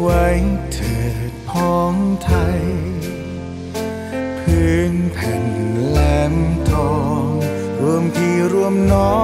[0.00, 0.26] ไว้
[0.72, 0.98] เถิ
[1.30, 1.94] ดพ้อง
[2.24, 2.60] ไทย
[4.38, 5.46] พื้นแผ่น
[5.88, 5.98] แหล
[6.32, 6.34] ม
[6.70, 7.24] ทอง
[7.80, 9.18] รวมพี่รวมน้อ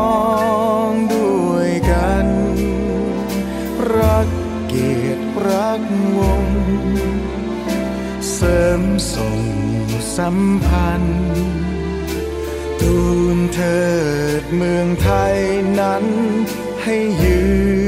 [0.88, 2.26] งด้วยกัน
[3.96, 4.28] รัก
[4.68, 5.82] เกียรติรัก
[6.18, 6.44] วง
[8.32, 8.82] เสริม
[9.14, 9.40] ส่ง
[10.16, 11.22] สัมพันธ์
[12.80, 13.00] ทู
[13.36, 13.82] ลเถิ
[14.40, 15.36] ดเมืองไทย
[15.80, 16.04] นั้น
[16.82, 17.40] ให้ยื
[17.80, 17.81] น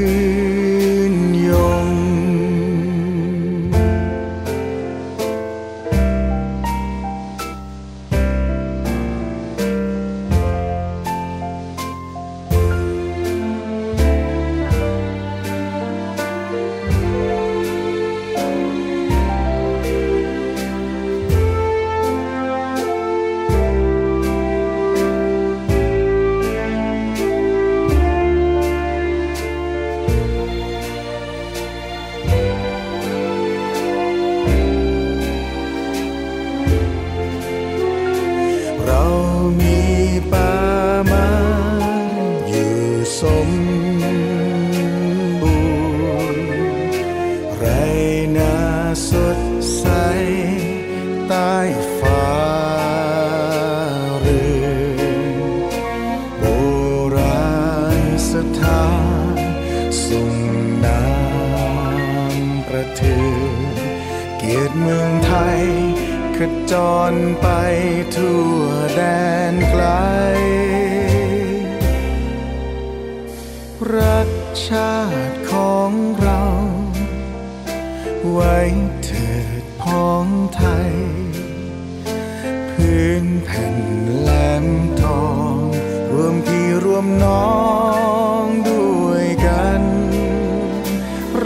[78.35, 78.59] ไว้
[79.03, 79.31] เถิ
[79.61, 80.93] ดพ้องไทย
[82.71, 83.77] พื้นแผ่น
[84.19, 84.29] แหล
[84.63, 84.65] ม
[85.01, 85.55] ทอง
[86.13, 87.55] รวมพี่รวมน้อ
[88.43, 89.83] งด้วยกัน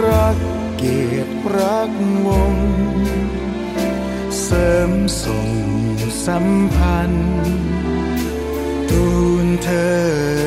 [0.04, 0.38] รัก
[0.78, 1.92] เกียรติรัก
[2.28, 2.56] วง
[4.42, 4.92] เสริม
[5.24, 5.50] ส่ง
[6.26, 7.32] สัมพันธ์
[8.90, 9.08] ทู
[9.46, 9.92] ลเถิ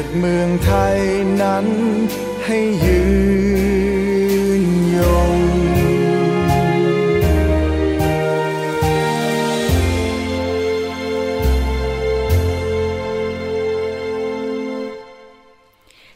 [0.05, 0.99] ดเมืองไทย
[1.43, 1.67] นั้น
[2.45, 3.02] ให้ยืน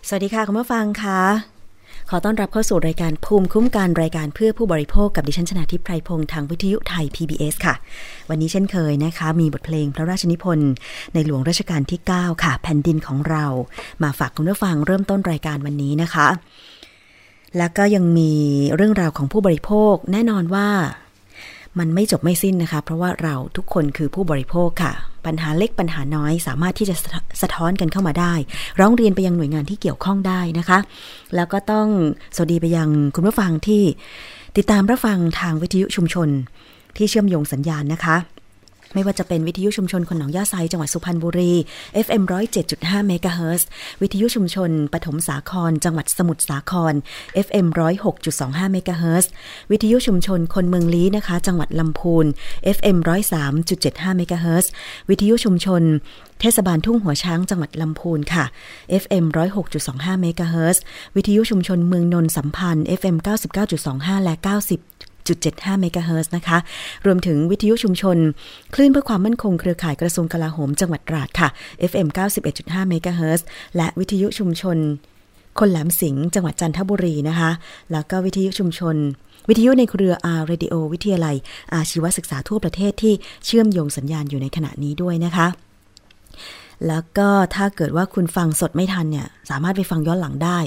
[0.08, 1.20] สวัสดีค่ะ คุณผู้ฟังค่ะ
[2.10, 7.74] ขอต้อนรับเข้าสู่รายการภูมิคุ้มกันรายการเพื่อผู้บริโภคกับดิฉันชนาทิพไพรพงศ์ทางวิทยุไทย PBS ค่ะ
[8.28, 10.72] วันนี้เช่นเคยนะคะ มีบทเพลงพระราชนิพนธ์
[11.14, 13.44] ในหลวงรัชกาลที่ 9 ค่ะ แผ่นดินของเรา
[14.02, 16.28] มาฝากคุณผู้ฟังเริ่มต้นรายการวันนี้นะคะ
[17.58, 18.32] แล้วก็ยังมี
[18.74, 20.68] เรื่องราวของผู้บริโภคแน่นอนว่า
[21.78, 24.92] มันไม่จบไม่สิ้นนะคะ เพราะว่าเราทุกคนคือผู้บริโภคค่ะ
[25.26, 26.96] ปัญหาเล็กปัญหาน้อยสามารถที่จะ
[27.42, 28.34] สะท้อนกันเข้ามาได้
[28.80, 30.78] ร้องเรียนไปยังหน่วยงานที่เกี่ยวข้องได้นะคะ
[31.34, 31.88] แล้วก็ต้อง
[32.34, 33.82] สวัสดีไปยังคุณผู้ฟังที่
[34.56, 36.28] ติดตามรับฟังทางวิทยุชุมชน
[36.96, 38.16] ที่เชื่อมโยงสัญญาณนะคะ
[38.96, 41.52] ไม่ว่าจะเป็นวิทยุชุมชนคนหนองยาไซจังหวัดสุพรรณบุรี
[42.06, 42.22] FM
[42.64, 43.66] 107.5เมกะเฮิรตซ์
[44.02, 46.94] วิทยุชุมชนปฐมสาคร จังหวัดสมุทรสาคร
[47.46, 47.66] FM
[48.20, 49.30] 106.25เมกะเฮิรตซ์
[49.70, 52.26] วิทยุชุมชนคนเมืองลี้นะคะ จังหวัดลำพูน
[52.76, 52.96] FM
[53.58, 54.70] 103.75เมกะเฮิรตซ์
[55.08, 55.82] วิทยุชุมชน
[56.40, 58.44] เทศบาลทุ่งหัวช้างจังหวัดลำพูนค่ะ
[59.02, 59.24] FM
[59.74, 60.82] 106.25เมกะเฮิรตซ์
[61.16, 63.16] วิทยุชุมชนเมืองนนท์สัมพันธ์ FM
[63.66, 64.34] 99.25 และ
[64.68, 64.95] 90
[65.34, 66.58] 1.75 เมกะเฮิรตซ์นะคะ
[67.06, 68.16] รวมถึงวิทยุชุมชน
[68.74, 71.48] คลื่นเพื่อความมั่นคงเครือข่ายกระทรวงกลาโหมจังหวัดตราดค่ะ
[71.90, 72.08] FM
[72.48, 73.46] 91.5 เมกะเฮิรตซ์
[73.76, 74.78] และวิทยุชุมชน
[75.58, 77.50] คนแหลมสิงห์จังหวัดจันทบุรีนะคะ
[77.92, 78.96] แล้วก็วิทยุชุมชน
[79.48, 81.36] วิทยุในเครือ R Radio วิทยาลัย
[81.74, 83.14] อาชีวศึกษาทั่วประเทศที่
[83.44, 85.46] เชื่อมโยงสัญญาณอยู่ในขณะนี้ด้วยนะคะ
[86.88, 90.58] แล้วก็ถ้าเกิดว่าคุณฟังสดไม่ทันเนี่ย สามารถไปฟังย้อนหลังได้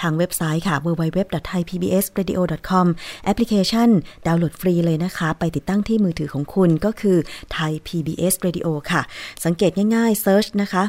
[0.00, 2.86] ทางเว็บไซต์ค่ะ www.thaipbsradio.com
[3.24, 3.88] แอปพลิเคชัน
[4.26, 7.16] ดาวน์โหลดฟรีเลยนะคะ ไปติดตั้งที่มือถือของคุณก็คือ
[7.56, 9.02] Thai PBS Radio ค่ะ
[9.44, 10.84] สังเกตง่ายๆ Search นะคะ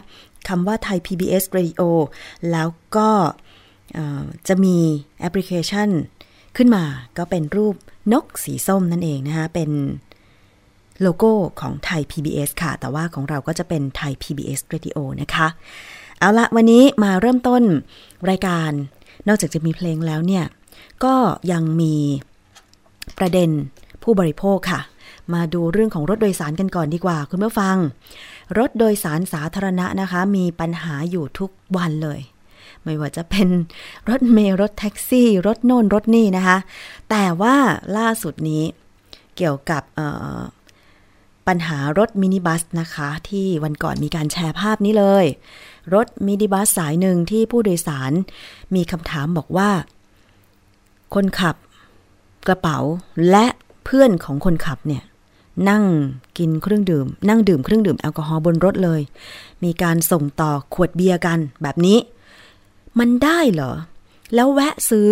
[0.47, 1.81] คำว่า Thai PBS Radio
[2.51, 3.09] แล้วก็
[4.47, 4.77] จะมี
[5.19, 5.89] แอปพลิเคชัน
[6.57, 6.83] ขึ้นมา
[7.17, 7.75] ก็เป็นรูป
[8.13, 9.69] นกสีส้มนั่นเองนะคะเป็น
[11.01, 11.31] โลโก้
[11.61, 15.47] ของไทย PBS ค่ะ แต่ว่าของเราก็จะเป็นไทย PBS Radio นะคะ
[16.19, 17.63] เอาละวันนี้มาเริ่มต้น
[18.29, 18.71] รายการ
[19.27, 20.45] นอกจากจะมีเพลงแล้วเนี่ย
[21.03, 21.15] ก็
[21.51, 21.95] ยังมี
[23.17, 23.49] ประเด็น
[24.03, 24.81] ผู้บริโภคค่ะ
[25.33, 27.77] มาดูเรื่องของรถโดยสารกันก่อนดีกว่า คุณผู้ฟัง
[28.57, 32.19] รถโดยสารสาธารณะนะคะ มีปัญหาอยู่ทุกวันเลย
[32.83, 33.47] ไม่ว่าจะเป็น
[34.09, 36.57] รถเมล์รถแท็กซี่ รถโน่นรถนี่นะคะ
[37.09, 37.55] แต่ว่า
[37.97, 38.63] ล่าสุดนี้
[39.35, 39.83] เกี่ยวกับ
[41.47, 45.25] ปัญหารถมินิบัสนะคะ ที่วันก่อนมีการแชร์ภาพนี้เลย
[45.93, 48.11] รถมินิบัสสายหนึ่งที่ผู้โดยสาร
[48.75, 49.69] มีคำถามบอกว่า
[51.13, 51.55] คนขับ
[52.47, 52.79] กระเป๋า
[53.29, 53.45] และ
[53.83, 55.03] เพื่อนของคนขับเนี่ย
[55.69, 55.83] นั่ง
[56.37, 59.01] กินเครื่องดื่ม นั่งดื่มเครื่องดื่มแอลกอฮอล์บนรถเลย
[59.63, 61.97] มีการส่งต่อขวดเบียร์กันแบบนี้
[62.99, 63.73] มันได้เหรอ
[64.33, 65.09] แล้วแวะซื้อ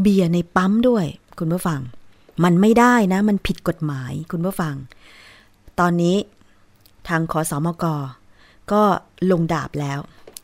[0.00, 1.04] เบียร์ในปั๊มด้วย
[1.38, 1.80] คุณผู้ฟัง
[2.44, 4.74] มันไม่ได้นะ มันผิดกฎหมายคุณผู้ฟัง
[5.80, 6.16] ตอนนี้
[7.08, 7.84] ทางขอสอมก
[8.72, 8.82] ก็
[9.30, 9.98] ลงดาบแล้ว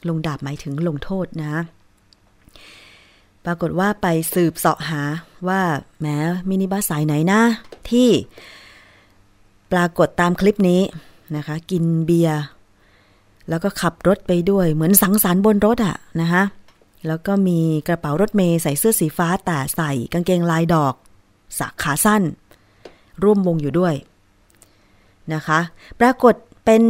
[0.08, 1.54] ลงดาบหมายถึงลงโทษนะ
[3.44, 5.02] ปรากฏว่าไปสืบเสาะหา
[5.48, 5.60] ว่า
[6.00, 6.16] แม้
[6.48, 7.40] มินิบัสสายไหนนะ
[7.90, 8.08] ที่
[9.72, 10.82] ปรากฏตามคลิปนี้
[11.36, 12.40] นะคะ กินเบียร์
[13.48, 16.42] แล้วก็ขับรถไปด้วยเหมือนสังสรรค์บนรถอะนะคะ
[17.06, 20.94] แล้วก็มีกระเป๋ารถเมย์ใส่เสื้อสีฟ้าแต่ใส่กางเกงลายดอก
[21.58, 22.22] สักขาสั้น
[23.22, 23.94] ร่วมวงอยู่ด้วย
[25.34, 25.60] นะคะ
[26.00, 26.34] ปรากฏ
[26.64, 26.82] เป็น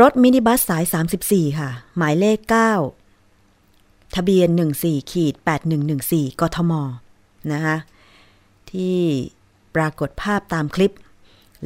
[0.00, 0.84] รถมินิบัสสาย
[1.20, 2.38] 34 ค่ะ หมายเลข
[3.26, 4.48] 9 ทะเบียน
[4.80, 5.34] 14ขีด
[5.88, 6.72] 8114 กทม
[7.52, 7.76] นะคะ
[8.70, 8.98] ที่
[9.74, 10.94] ปรากฏภาพตามคลิป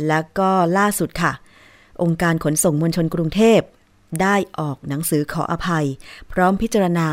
[0.09, 1.33] แล้วก็ล่าสุดค่ะ
[2.03, 3.61] องค์การขนส่งมวลชนกรุงเทพ
[4.23, 5.87] ได้ออกหนังสือขออภัย
[6.33, 7.09] พร้อมพิจารณา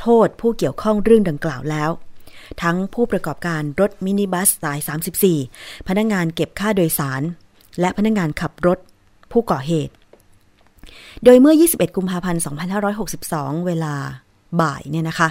[0.00, 1.90] โทษผู้เกี่ยวข้องเรื่องดังกล่าวแล้ว
[2.62, 4.78] ทั้งผู้ประกอบการรถมินิบัสสาย
[5.34, 7.22] 34 พนักงงานเก็บค่าโดยสาร
[7.80, 8.78] และพนักงงานขับรถ
[9.32, 9.94] ผู้ก่อเหตุ
[11.24, 12.42] โดยเมื่อ 21 กุมภาพันธ์
[13.04, 13.94] 2562 เวลา
[14.60, 15.28] บ่ายเนี่ยนะคะ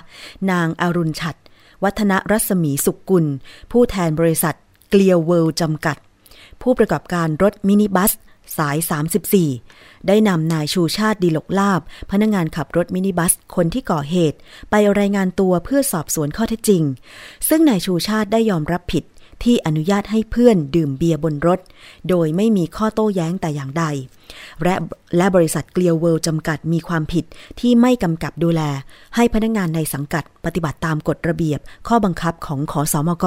[0.52, 1.36] นางอารุณชัด
[1.84, 3.26] วัฒนรัศมีสุกุล
[3.72, 4.56] ผู้แทนบริษัท
[4.90, 5.98] เกลียวเวิลด์จำกัด
[6.62, 8.12] ผู้ประกอบการรถมินิบัส
[8.58, 8.78] สาย
[9.44, 14.38] 34 ได้นำนายชูชาติดีหลกลาบ พนักงงานขับรถมินิบัสคนที่ก่อเหตุ
[14.72, 16.84] ไปรายงานตัวเพื่อสอบสวนข้อเท็จจริง
[17.50, 19.04] ซึ่งนายชูชาติได้ยอมรับผิด
[19.44, 21.60] ที่อนุญาตให้เพื่อนดื่มเบียร์บนรถ
[22.10, 23.84] โดยไม่มีข้อโต้แย้งแต่อย่างใด
[24.64, 24.76] และ
[25.18, 27.26] และบริษัทเกลียวเวิลด์จำกัดมีความผิด
[27.60, 28.62] ที่ไม่กำกับดูแล
[29.16, 33.26] ให้พนักงงานในสังกัดปฏิบัติตามกฎระเบียบ ข้อบังคับของขอสอมก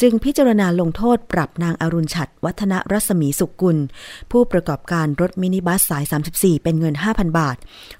[0.00, 3.76] จึงพิจารณาลงโทษปรับนางอรุณฉัดวัฒนรัศมีสุกุล
[4.30, 7.56] ผู้ประกอบการรถมินิบัสสาย 34 เป็นเงิน 5,000 บาท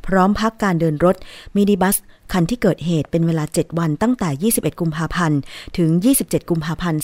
[0.07, 1.17] พร้อมพักการเดินรถ
[1.57, 1.97] มินิบัส
[2.33, 5.41] คันที่เกิดเหตุเป็นเวลา 7 วันตั้งแต่ 21 กุมภาพันธ์
[5.79, 7.01] ถึง 27 กุมภาพันธ์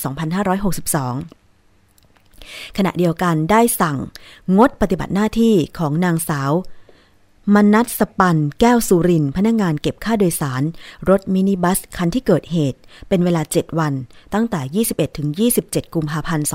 [1.37, 3.97] 2562 ขณะเดียวกันได้สั่ง
[4.57, 6.53] งดปฏิบัติหน้าที่ของนางสาว
[7.55, 10.63] มนัสสปัน แก้วสุริน พนักงงานเก็บค่าโดยสาร
[11.09, 12.79] รถมินิบัสคันที่เกิดเหตุ
[13.09, 13.93] เป็นเวลา 7 วัน
[14.35, 15.29] ตั้งแต่ 21 ถึง
[15.63, 16.47] 27 กุมภาพันธ์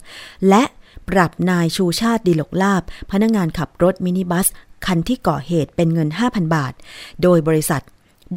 [0.00, 0.62] 2562 และ
[1.08, 4.46] ปรับนายชูชาติดีหลกลาบ พนักงงานขับรถมินิบัส
[4.86, 6.72] คันที่ก่อเหตุเป็นเงิน 5,000 บาท
[7.22, 7.82] โดยบริษัท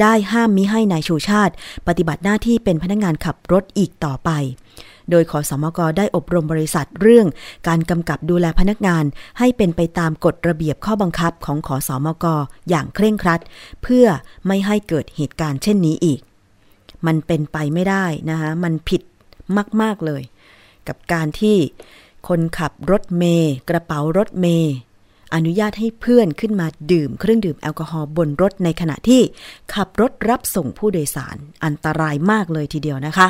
[0.01, 1.53] ได้ห้ามมิให้นายชูชาติ
[1.88, 4.31] ปฏิบัติหน้าที่เป็นพนักงงานขับรถอีกต่อไป
[5.09, 7.27] โดยขอสมกได้อบรมบริษัทเรื่อง
[7.67, 9.03] การกำกับดูแลพนักงาน
[9.39, 12.25] ให้เป็นไปตามกฎระเบียบข้อบังคับของขอสมก
[12.69, 13.41] อย่างเคร่งครัด
[13.83, 14.05] เพื่อ
[14.47, 16.19] ไม่ให้เกิดเหตุการณ์เช่นนี้อีก
[17.05, 19.01] มันเป็นไปไม่ได้นะคะมันผิด
[19.81, 20.21] มาก ๆ เลย
[20.88, 21.57] กับการที่
[22.27, 24.73] คนขับรถเมย์กระเป๋ารถเมย์
[25.33, 29.21] อนุญาตให้เพื่อนขึ้นมาดื่มเครื่องดื่มแอลกอฮอล์บนรถในขณะที่
[29.73, 33.27] ขับรถรับส่งผู้โดยสาร อันตรายมากเลยทีเดียวนะคะ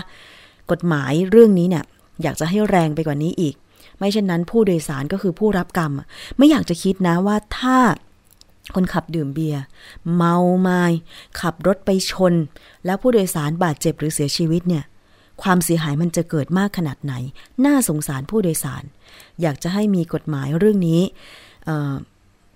[0.72, 1.83] กฎหมายเรื่องนี้เนี่ย
[2.22, 3.55] อยากจะให้แรงไปกว่านี้อีก
[3.98, 5.91] ไม่เช่นนั้นผู้โดยสารก็คือผู้รับกรรม
[6.38, 7.77] ไม่อยากจะคิดนะว่าถ้า
[8.75, 9.62] คนขับดื่มเบียร์
[10.15, 10.83] เมาไมา้
[11.41, 12.33] ขับรถไปชน
[12.86, 14.83] แล้วผู้โดยสารบาดเจ็บหรือเสียชีวิตเนี่ย
[15.43, 17.13] ความเสียหายมันจะเกิดมากขนาดไหน
[17.65, 18.83] น่าสงสารผู้โดยสาร
[19.41, 21.01] อยากจะให้มีกฎหมายเรื่องนี้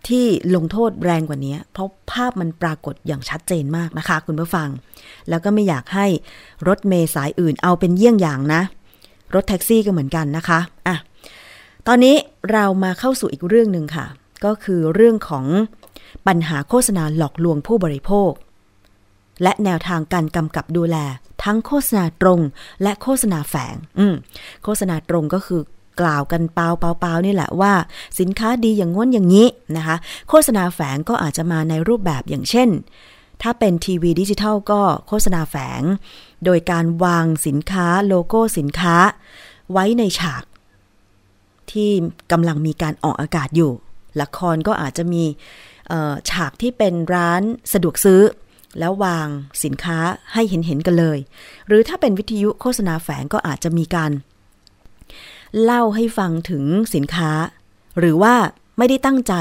[0.08, 4.70] ที่ลงโทษแรงกว่านี้ เพราะภาพมันปรากฏอย่างชัดเจนมากนะคะ คุณผู้ฟัง
[5.30, 6.08] แล้วก็ไม่อยากให้
[6.68, 8.62] รถเมย์สายอื่นเอาเป็นเยี่ยงอย่างนะ
[9.34, 10.96] รถแท็กซี่ก็เหมือนกันนะคะอะ
[11.88, 12.16] ตอนนี้
[12.52, 14.06] เรามาเข้าสู่อีกเรื่องหนึ่งค่ะ
[14.46, 15.46] ก็คือเรื่องของ
[16.28, 18.32] ปัญหาโฆษณาหลอกลวงผู้บริโภค
[19.44, 20.98] และแนวทางการกำกับดูแล
[21.44, 22.40] ทั้งโฆษณาตรง
[22.84, 24.16] และโฆษณาแฝง อืม
[24.64, 25.62] โฆษณาตรงก็คือ
[26.02, 27.74] กล่าวกันเปล่าเปานี่แหละว่า
[28.20, 29.96] สินค้าดีอย่างง้นอย่างนี้นะคะ
[30.30, 32.70] โฆษณาแฝงก็อาจจะมาในรูปแบบอย่างเช่น
[33.42, 35.82] ถ้าเป็นทีวีดิจิทัลก็โฆษณาแฝง
[36.46, 38.96] โดยการวางสินค้าโลโก้สินค้า
[39.72, 40.44] ไว้ในฉาก
[41.72, 41.90] ที่
[42.32, 43.72] กำลังมีการออกอากาศอยู่
[44.22, 45.24] ละครก็อาจจะมี
[46.30, 47.42] ฉากที่เป็นร้าน
[47.74, 48.22] สะดวกซื้อ
[48.80, 49.28] แล้ววาง
[49.64, 49.98] สินค้า
[50.34, 51.20] ให้เห็นเห็นกันเลย
[51.68, 54.12] หรือถ้าเป็นวิทยุโฆษณาแฝงก็อาจจะมีการ
[55.64, 56.64] เล่าให้ฟังถึง
[56.96, 57.32] สินค้า
[58.00, 58.34] หรือว่า
[58.78, 59.34] ไม่ได้ตั้งใจ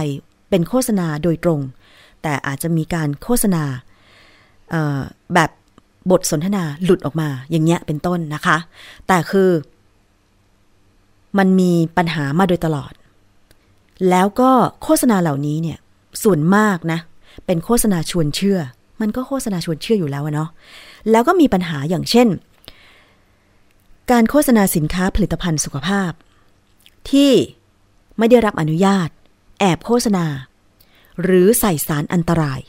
[0.50, 1.60] เป็นโฆษณาโดยตรง
[2.22, 3.64] แต่อาจจะมีการโฆษณา
[5.34, 5.50] แบบ
[6.10, 8.56] บทสนทนาหลุดออกมาอย่างเงี้ยเป็นต้นนะคะ
[9.08, 9.50] แต่คือ
[11.38, 12.92] มันมีปัญหามาโดยตลอด
[14.10, 14.50] แล้วก็
[14.82, 15.78] โฆษณาเหล่านี้เนี่ย
[16.22, 17.00] ส่วนมากนะ
[17.46, 18.58] เป็นโฆษณาชวนเชื่อ
[19.00, 20.50] มันก็โฆษณาชวนเชื่ออยู่แล้วเนาะ
[21.10, 22.28] แล้วก็มีปัญหาอย่างเช่น
[24.12, 26.10] การโฆษณาสินค้าผลิตภัณฑ์สุขภาพ
[27.10, 27.32] ที่
[28.18, 29.08] ไม่ได้รับอนุญาต
[29.60, 30.26] แอบโฆษณา
[31.22, 32.60] หรือใส่สารอันตราย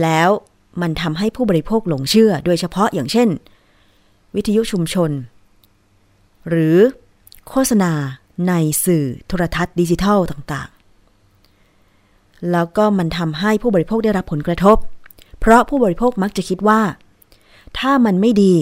[0.00, 0.30] แล้ว
[0.80, 3.28] มันทำให้ผู้บริโภคหลงเชื่อ โดยเฉพาะอย่างเช่น
[4.34, 5.10] วิทยุชุมชน
[6.48, 6.76] หรือ
[7.48, 7.92] โฆษณา
[8.48, 8.52] ใน
[8.84, 14.76] สื่อโทรทัศน์ดิจิทัลต่างๆ แล้วก็มันทำให้ผู้บริโภคได้รับผลกระทบ
[15.40, 16.80] เพราะผู้บริโภคมักจะคิดว่า
[17.78, 18.54] ถ้ามันไม่ดี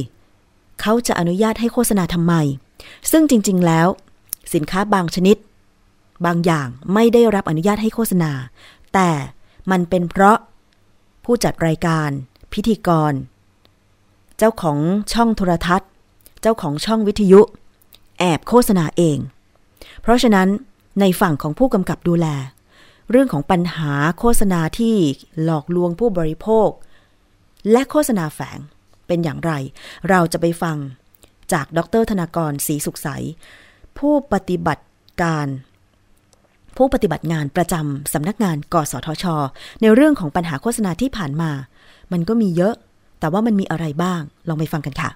[0.89, 2.35] เขาจะอนุญาตให้โฆษณาทำไม
[3.11, 3.89] ซึ่งจริง ๆ แล้ว
[4.55, 5.37] สินค้าบางชนิด
[6.27, 8.33] บางอย่างไม่ได้รับอนุญาตให้โฆษณา
[8.95, 9.11] แต่
[9.71, 10.39] มันเป็นเพราะ
[11.25, 12.11] ผู้จัดรายการ
[12.53, 13.13] พิธีกร
[14.39, 14.79] เจ้าของ
[15.13, 15.91] ช่องโทรทัศน์
[16.43, 17.41] เจ้าของช่องวิทยุ
[18.19, 19.19] แอบโฆษณาเอง
[20.03, 20.49] เพราะฉะนั้น
[21.01, 22.27] ในฝั่งของผู้กำกับดูแล
[23.11, 24.97] เรื่องของปัญหาโฆษณาที่
[25.43, 26.69] หลอกลวงผู้บริโภค
[27.71, 28.61] และโฆษณาแฝง
[29.07, 29.53] เป็นอย่างไร
[30.11, 30.77] เราจะไปฟัง
[31.53, 33.09] จากดรธนากรศรีสุขใส
[33.99, 34.85] ผู้ปฏิบัติ
[35.23, 35.47] การ
[36.77, 39.25] ผู้ปฏิบัติงานประจำสำนักงานกสทช
[39.81, 41.51] ในเรื่องของปัญหาโฆษณาที่ผ่านมา
[42.13, 42.75] มันก็มีเยอะ
[43.21, 45.11] แต่ว่ามันมีอะไรบ้าง ลองไปฟังกันค่ะ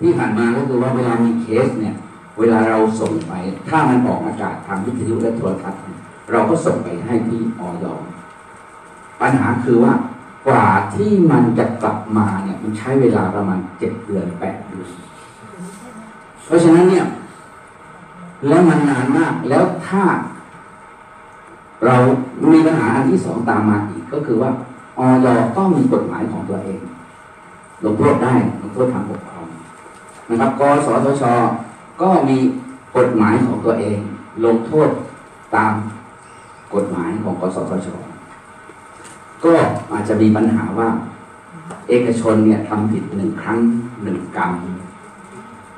[0.00, 1.94] ที่ผ่านมาก็คือว่าเวลามีเคสเนี่ย
[2.38, 3.32] เวลาเราส่งไป
[3.68, 5.80] ถ้ามันออกอากาศทางวิทยุและโทรทัศน์
[6.30, 7.84] เราก็ส่งไปให้ที่ออย
[9.20, 9.92] ปัญหาคือว่า
[10.46, 14.90] กว่าที่มันจะกลับมาเนี่ยมันใช้เวลาประมาณเจ็ดเดือนแปดเดือน
[16.46, 17.04] เพราะฉะนั้นเนี่ย
[18.48, 20.04] แล้วมันนานมากแล้วถ้า
[21.84, 21.96] เรา
[22.52, 24.50] มีปัญหาอันที่สองตามมาอีกก็คือว่า
[24.98, 25.26] ออย
[25.56, 26.80] ก็มีกฎหมายของตัวเอง
[27.84, 29.46] ลงโทษได้ลงโทษทางปกครอง
[30.30, 31.24] นะครับกสทช
[32.02, 32.38] ก็มี
[32.96, 33.98] กฎหมายของตัวเอง
[34.44, 34.88] ลงโทษ
[35.56, 35.72] ตาม
[36.74, 37.88] กฎหมายของกสทช
[39.44, 39.52] ก็
[39.92, 40.88] อาจจะมีปัญหาว่า
[41.88, 43.58] เอกชนเนี่ยทำผิดหนึ่งครั้ง
[44.02, 44.52] หนึ่งกรรม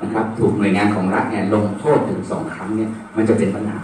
[0.01, 3.79] นะครับ ถูกหน่วยงานของรัฐเนี่ยลงโทษถึงสองครั้งเนี่ยมันจะเป็นปัญหา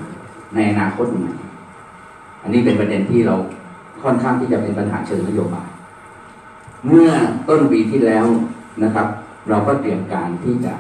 [0.56, 1.34] ในอนาคตใหม่
[2.42, 3.36] อันนี้เป็นประเด็นที่เรา
[4.04, 5.70] ค่อนข้างที่จะเป็นปัญหาเชิงนโยบาย
[6.88, 7.12] เมื่อ
[7.50, 8.26] ต้นปีที่แล้ว
[8.84, 9.08] นะครับ
[9.50, 10.74] เราก็เตรียมการที่จะ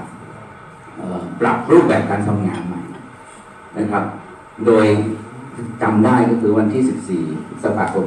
[1.41, 2.81] ปรับรูปแบบการทำงานใหม่
[3.79, 4.03] นะครับ
[4.65, 4.85] โดย
[5.81, 6.83] จำได้ก็คือวันที่
[7.29, 8.05] 14พฤษภาคม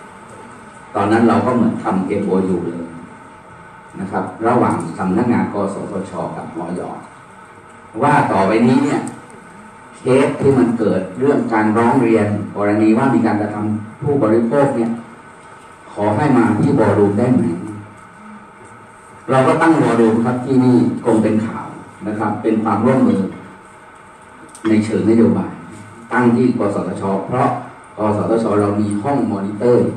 [0.00, 2.86] 2561 ตอนนั้นเราก็เหมือนทำ MOU เลย
[4.00, 6.80] นะครับ ระหว่างสำนักงานกสทช กับมอย
[8.02, 9.00] ว่าต่อไปนี้เนี่ย
[9.96, 14.90] เคสที่มันเกิดเรื่องการร้องเรียนกรณีว่ามีการกระทำผู้บริโภคเนี่ย
[15.92, 17.42] ขอให้มาที่บอรูมได้ไหม
[19.30, 21.66] เราก็ตั้งบอรูมครับที่นี่คงเป็นข่าว
[22.08, 23.20] นะครับ เป็นความร่วมมือ
[24.68, 25.53] ในเชิงนโยบาย
[26.14, 27.48] ตั้งที่กสทช เพราะ
[27.98, 29.88] กสทช เรามีห้องมอนิเตอร์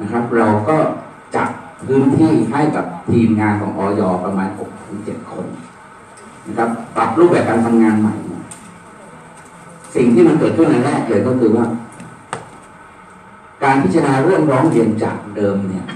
[0.00, 0.76] นะครับ เราก็
[1.36, 1.48] จัด
[1.86, 5.46] พื้นที่ให้กับทีมงานของออยประมาณ6ถึง7คน
[6.46, 8.14] นะครับปรับรูปแบบการทำงานใหม่
[9.94, 11.64] สิ่งที่มันเกิดขึ้นในแรกเลยก็คือว่า
[13.64, 15.86] การพิจารณาเรื่องร้องเรียนจากเดิมเนี่ย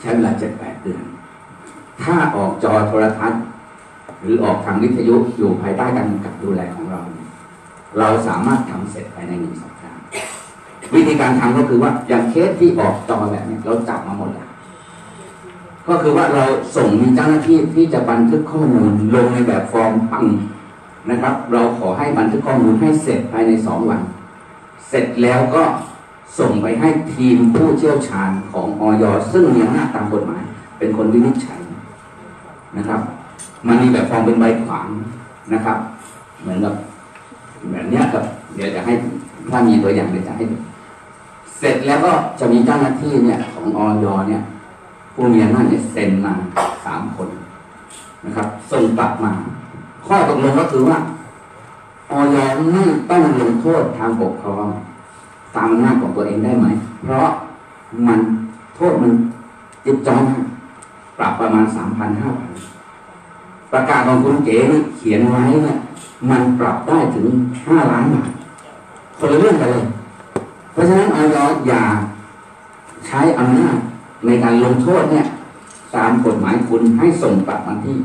[0.00, 1.02] ใช้เวลาเจ็ดแปดเดือน
[2.02, 3.42] ถ้าออกจอโทรทัศน์
[4.20, 7.00] หรือออกทางวิทยุอยู่ภายใต้การกำกับดูแลของเรา
[7.98, 10.00] เราสามารถทำเสร็จภายในหนึ่งสัปดาห์
[10.94, 14.48] วิธีการทำก็คือว่าอย่างเคสที่ออกจอแบบนี้เราจับมาหมดแล้ว
[15.88, 16.44] ก็คือว่าเรา
[16.76, 20.24] ส่งมีเจ้าหน้าที่ที่จะบันทึกข้อมูลลงในแบบฟอร์มพัง
[21.10, 24.00] นะครับ เราขอให้บันทึกข้อมูลให้เสร็จภายในสองวัน
[24.88, 25.62] เสร็จแล้วก็
[26.38, 30.42] ส่งไปให้ทีมผู้เชี่ยวชาญของออยซึ่งมีอำนาจตามกฎหมาย
[30.78, 31.60] เป็นคนวินิจฉัย
[32.76, 33.00] นะครับ
[33.66, 34.88] มันมีแบบฟอร์มเป็นใบขวาง
[35.54, 35.78] นะครับ
[36.40, 36.74] เหมือนกับ
[37.72, 38.92] แบบนี้ครับ เดี๋ยวจะให้
[39.50, 40.56] ถ้ามีตัวอย่างเดี๋ยวจะให้ดู
[41.58, 44.42] เสร็จแล้วก็จะมีเจ้าหน้าที่เนี่ย ของออยเนี่ย
[45.14, 46.32] ผู้มีอำนาจเนี่ยเซ็นมา
[46.84, 47.28] สามคน
[48.24, 49.32] นะครับส่งกลับมา
[50.06, 50.98] ข้อตกลงก็คือว่า
[52.10, 52.36] ออย
[52.72, 54.66] ไม่ต้องลงโทษทางปกครอง
[55.56, 56.66] ตามอำนาจของตัวเองได้ไหม
[57.04, 57.28] เพราะ
[58.06, 58.20] มัน
[58.76, 59.12] โทษมัน
[59.84, 60.22] จิบจอม
[61.18, 62.50] ปรับประมาณสามพันห้าพัน
[63.72, 64.56] ประกาศของคุณเก๋
[64.96, 65.78] เขียนไว้เนี่ย
[66.30, 67.26] มันปรับได้ถึง
[67.66, 68.30] ห้าล้านบาท
[69.18, 69.84] คนละเรื่องกันเลย
[70.72, 71.36] เพราะฉะนั้นออย
[71.68, 71.84] อย่า
[73.06, 73.76] ใช้อำนาจ
[74.26, 75.26] ในการลงโทษเนี่ย
[75.96, 77.96] ตามกฎหมายคุณให้ส่งกลับมาที่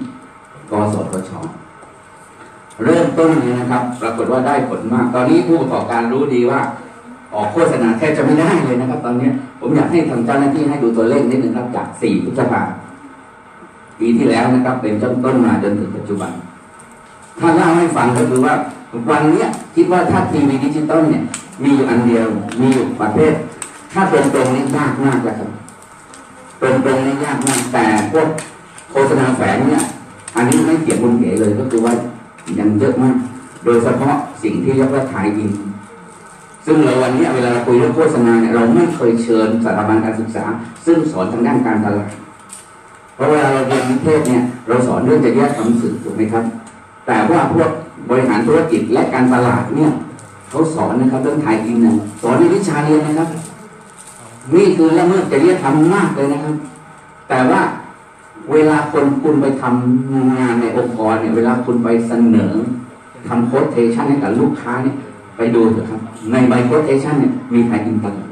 [0.71, 1.31] กสทช
[2.85, 6.59] เริ่มต้นนี้นะครับ ปรากฏว่าได้ผลมาก ตอนนี้ผู้ประกอบการรู้ดีว่า
[7.35, 12.61] ออกโฆษณาแทบจะไม่ได้เลยนะครับ ตอนนี้ผมอยากให้ทางเจ้าหน้าที่ให้ดูตัวเลขนิดนึงครับจาก 4 พฤษภา
[13.99, 16.31] ปีที่แล้วนะครับ เป็นต้นต้นมาจนถึงปัจจุบัน
[17.39, 18.53] ถ้าเล่าให้ฟังก็คือว่า
[19.09, 21.23] วันเนี้ยคิดว่าถ้าทีวีดิจิตอลเนี่ย
[21.63, 22.27] มีอยู่อันเดียว
[22.59, 23.33] มีอยู่ประเภท
[23.93, 25.49] ถ้าตรงตรงนี่ยากมากแล้วครับ
[26.61, 28.27] ตรงตรงนี่ยากมากแต่พวก
[28.91, 29.83] โฆษณาแฝงเนี่ย
[30.35, 31.93] อันนี้ไม่เกี่ยวกับเก๋เลยก็คือว่า
[32.59, 33.15] ยังเยอะมาก
[33.65, 35.51] โดยเฉพาะสิ่งที่เรียกว่า tie-in
[36.65, 40.43] ซึ่งเราวันนี้เวลาเราคุยเรื่องโฆษณาเนี่ยเราไม่เคยเชิญสถาบันการศึกษา
[40.85, 42.11] ซึ่งสอนทางด้านการตลาด
[43.15, 46.43] เพราะเวลาเราเรียนนิเทศเนี่ยเราสอนเรื่องจริยธรรมสื่อถูกไหมครับ
[47.09, 47.71] แต่ว่าพวก
[48.09, 49.91] บริหารธุรกิจและการตลาดเนี่ย
[50.49, 53.27] เขาสอนนะครับเรื่องทายอินนี่ยสอนในวิชาเรียนนะครับ
[54.55, 56.55] นี่คือละเมิดจริยธรรมมากเลยนะครับ
[57.29, 57.61] แต่ว่า
[58.51, 62.53] เวลาคนคุณไปทำงานในองค์กรเนี่ย เวลาคุณไปเสนอ
[63.27, 64.95] ทำโค้ดเทชันให้กับลูกค้าเนี่ย
[65.37, 65.99] ไปดูเถอะครับ
[66.31, 68.29] ในใบโค้ดเทชันเนี่ยมีไทยอินตลอด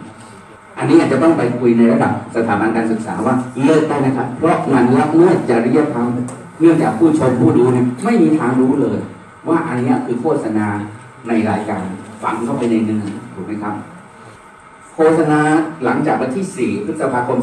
[0.78, 6.08] อันนี้อาจจะต้องไปคุยในระดับสถาบันการศึกษาว่าเลิกได้นะครับ เพราะมันละเมิดจริยธรรม
[6.60, 9.00] เนื่องจากผู้ชมผู้ดูเนี่ยไม่มีทางรู้เลย
[9.48, 10.68] ว่าอันนี้คือโฆษณา
[11.28, 11.84] ในรายการ
[12.24, 13.76] ฝังเข้าไปในเนื้อถูกไหมครับ
[14.96, 15.40] โฆษณา
[15.84, 17.38] หลังจากวันที่ 4 พฤษภาคม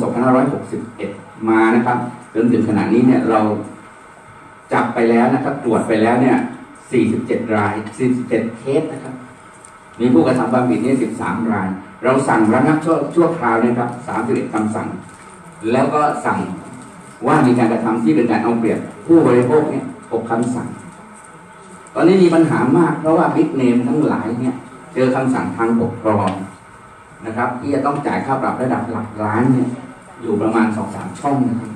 [0.72, 1.98] 2561 มานะครับ
[2.35, 3.40] จนถึงขณะนี้เนี่ยเรา
[4.72, 6.37] จับไปแล้วนะครับตรวจไปแล้วเนี่ย
[6.96, 7.74] 47 ราย
[8.16, 9.14] 47 เคสนะครับ
[10.00, 11.68] มีผู้กระทำความผิดเนี่ย13 ราย
[12.05, 13.90] เราสั่งระงับชั่วชั่วคราวนะครับ
[14.22, 14.88] 31คำสั่ง
[15.72, 16.38] แล้วก็สั่ง
[17.27, 20.68] ว่ามีการกระทำที่เป็นการเอาเปรียบผู้บริโภคเนี่ย6คำสั่ง
[21.94, 24.55] ตอนนี้มีปัญหามาก เพราะว่าบิ๊กเนมทั้งหลายเนี่ย
[24.94, 26.31] เจอคำสั่งทางปกครอง
[27.27, 29.68] นะครับ ที่จะต้องจ่ายค่าปรับระดับหลักล้านเนี่ย
[30.20, 31.70] อยู่ประมาณสองสามช่องนะครับ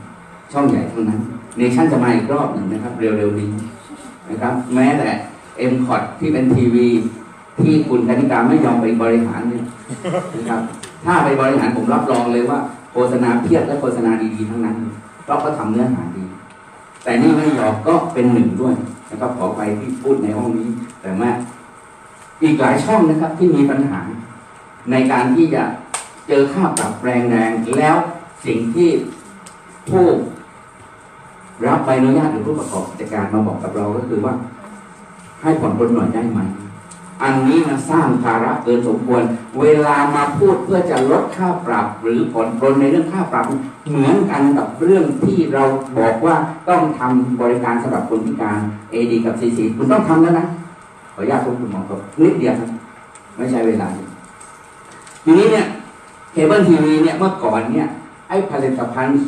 [0.53, 1.21] ช่องใหญ่ทั้งนั้น
[1.57, 3.51] เนชั่นจะมาอีกรอบหนึ่งนะครับ เร็วๆนี้
[4.31, 5.09] นะครับ แม้แต่
[5.59, 6.87] เอ็มคอร์ดที่เป็นทีวี
[7.63, 9.65] ที่คุณกนิการไม่ยอมไปบริหารเนี่ย
[10.37, 10.61] นะครับ
[11.05, 12.59] ถ้าไปบริหารผมรับรองเลยว่า
[12.93, 14.77] โฆษณาเพียบและโฆษณาดีๆทั้งนั้น
[15.29, 16.25] เพราะเขาทำเนื้อหาดี
[17.03, 18.75] แต่นี่ไม่ยอมก็เป็นหนึ่งด้วย
[19.11, 20.69] นะครับขอไปที่พูดในห้องนี้
[21.03, 21.31] แต่ว่า
[22.43, 24.01] อีกหลายช่องนะครับที่มีปัญหา
[24.91, 25.63] ในการที่จะ
[26.29, 27.97] เจอค่าปรับแรงๆแล้ว
[28.47, 28.89] สิ่งที่
[29.91, 30.07] ผู้
[31.67, 34.35] รับใบอนุญาตหรือผู้ประกอบกิจการมาบอกกับเราก็คือว่า
[35.43, 36.41] ให้ผ่อนปลนหน่อยได้ไหม
[37.23, 39.23] อันนี้มันสร้างภาระเกินสมควร
[39.61, 43.45] เวลามาพูดเพื่อจะลดค่าปรับหรือผ่อนปลนในเรื่องค่าปรับ
[43.89, 45.65] เหมือนกันกับเรื่องที่เรา
[45.99, 46.35] บอกว่า
[46.69, 48.59] ต้องทำบริการสำหรับคนพิการ
[48.93, 50.47] AD กับ CC คุณต้องทำแล้วนะ
[51.15, 52.71] ขออนุญาตคุณหมอครับนิดเดียวครับ
[53.37, 53.89] ไม่ใช่เวลา
[55.25, 55.67] ทีนี้เนี่ย
[56.33, 57.87] เคเบิลทีวีเนี่ยเมื่อก่อนเนี่ย
[58.29, 59.19] ไอ้ผลิตภัณฑ์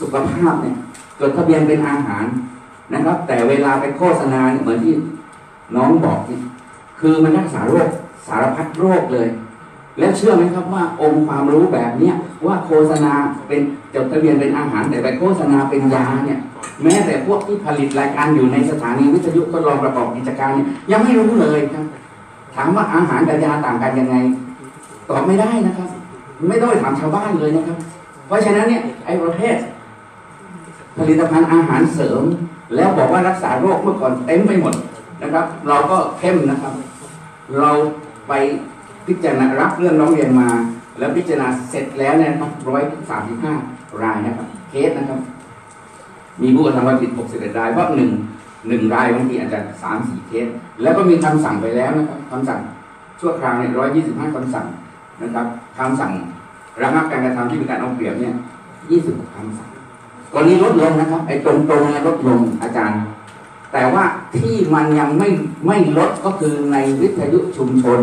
[0.00, 0.76] สุขภาพเนี่ย
[1.20, 2.24] จดทะเบียนเป็นอาหาร
[2.92, 4.94] นะครับ แต่เวลาไปโฆษณาเนี่ยเหมือนที่
[5.76, 6.40] น้องบอกเนี่ย
[7.02, 7.88] คือมันรักษาโรค
[8.28, 9.28] สารพัดโรคเลย
[9.98, 12.14] และเชื่อไหมครับว่าองค์ความรู้แบบเนี้ย
[12.46, 13.12] ว่าโฆษณา
[13.48, 13.60] เป็น
[13.94, 16.40] จดทะเบียนเป็นอาหารแต่ไปโฆษณาเป็นยาเนี่ย
[16.82, 21.84] แม้แต่พวกที่ผลิตรายการอยู่ในสถานีวิทยุทดลองประกอบกิจการเนี่ยยังไม่รู้เลยครับ
[22.54, 24.16] ถามว่าอาหารกับยาต่างกันยังไง
[25.10, 25.88] ตอบไม่ได้นะครับ
[26.48, 27.78] ไม่ต้องไปถามชาวบ้านเลยนะครับ
[28.26, 29.56] เพราะฉะนั้นเนี่ยไอ้ประเภท
[30.98, 32.22] ผลิตภัณฑ์อาหารเสริม
[32.76, 34.74] แล้วบอกว่ารักษาโรคเมื่อก่อนเต็มไปหมด
[35.22, 36.72] นะครับ เราก็เข้มนะครับ
[37.58, 37.70] เรา
[38.28, 38.32] ไป
[39.06, 40.48] พิจารณารับเรื่องร้องเรียนมา
[40.98, 43.52] แล้วพิจารณาเสร็จแล้วเนี่ยนะครับร้อยสามสิบห้า
[44.02, 45.20] รายนะครับ เคสนะครับ
[46.42, 48.10] มีผู้กระทำความผิดหกสิบเอ็ดรายเพราะหนึ่ง
[48.68, 50.46] หนึ่งรายบางทีอาจจะสามสี่เคส
[50.82, 52.60] แล้วก็มีคำสั่งไปแล้วนะครับคำสั่ง
[53.20, 54.66] ชั่วคราวเนี่ยร้อยยี่สิบห้าคำสั่ง
[55.22, 55.46] นะครับ
[55.78, 56.12] คำสั่ง
[56.82, 58.34] ระงับการกระทำที่เป็นการเอาเปรียบเนี่ย
[58.90, 59.68] ยี่สิบคำสั่ง
[60.34, 62.98] ตอนนี้ลดลงนะครับไอ้ตรงๆเนี่ยลดลงอาจารย์
[63.72, 64.04] แต่ว่า
[64.38, 65.28] ที่มันยังไม่
[65.66, 67.98] ไม่ลดก็คือในวิทยุชุมชน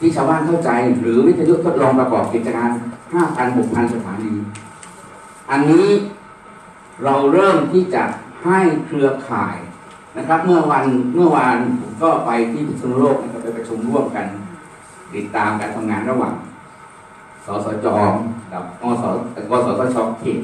[0.00, 2.70] ที่ชาวบ้านเข้าใจหรือวิทยุทดลองประกอบกิจการ
[3.12, 4.34] 5,000 6,000 สถานี
[5.50, 5.88] อันนี้
[7.04, 8.04] เราเริ่มที่จะ
[8.44, 9.56] ให้เครือข่าย
[10.18, 14.26] นะครับ เมื่อวันเมื่อวานผมก็ไปที่พิษณุโลกนะครับไปประชุมร่วมกัน
[15.14, 16.34] ติดตามการทำงานระหว่าง
[17.46, 17.86] สสจ
[18.52, 19.04] กับกส
[19.50, 20.40] กสชเขต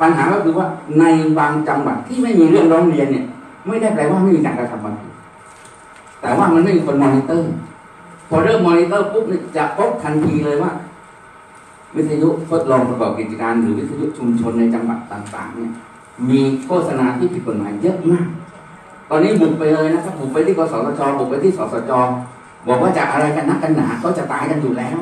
[0.00, 0.66] ปัญหาก็คือว่า
[1.00, 1.04] ใน
[1.38, 3.26] บางจังหวัดที่ไม่มีเรื่องร้องเรียนเนี่ย
[3.66, 5.12] ไม่ได้แปลว่าไม่มีการกระทำความผิด
[6.20, 7.52] แต่ว่ามันไม่มีคนมอนิเตอร์
[8.28, 10.72] พอเริ่มมอนิเตอร์ปุ๊บเนี่ยจะพบทันทีเลยว่า
[11.96, 15.72] วิทยุทดลองประกอบกิจการ หรือวิทยุชุมชนในจังหวัดต่างๆ เนี่ย
[16.30, 18.26] มีโฆษณาที่ผิดกฎหมายเยอะมาก
[19.10, 21.92] ตอนนี้บุกไปเลยนะครับบุกไปที่กสทชบุกไปที่สสจ
[22.68, 24.98] บอกว่าจะอะไรกันนักกันหนาเขาจะตายกันอยู่แล้ว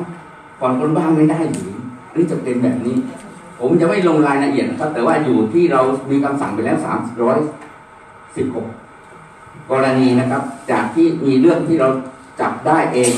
[0.61, 1.73] ก่อนคนบ้างไม่ได้หรือ
[2.09, 2.97] อันนี้จะเป็นแบบนี้
[3.59, 7.37] ผมจะไม่ลงรายละเอียดนะครับ แต่ว่าอยู่ที่เรามีคำสั่งไปแล้วสามร้อย
[8.37, 8.67] สิบหก
[9.71, 11.89] กรณีนะครับ จากที่มีเรื่องที่เรา
[12.41, 13.11] จับได้เอง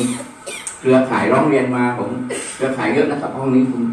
[0.79, 2.09] เครือข่ายร้องเรียนมาผม
[2.55, 3.83] เครือข่ายเยอะนะครับห้องนี้คุณ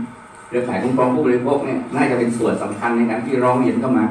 [0.47, 4.05] เครือข่ายคุ้มครองผู้บริโภคเนี่ยน่าจะเป็นส่วนสำคัญในการที่ร้องเรียนเข้ามา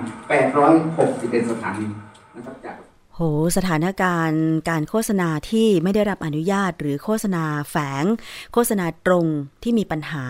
[0.71, 1.88] 861 สถานี
[2.36, 2.76] นะครับจาก
[3.15, 3.21] โห
[3.58, 8.06] สถานการณ์การโฆษณาที่ไม่ได้รับอนุญาต หรือโฆษณาแฝง
[8.54, 9.26] โฆษณาตรง
[9.63, 10.26] ที่มีปัญหา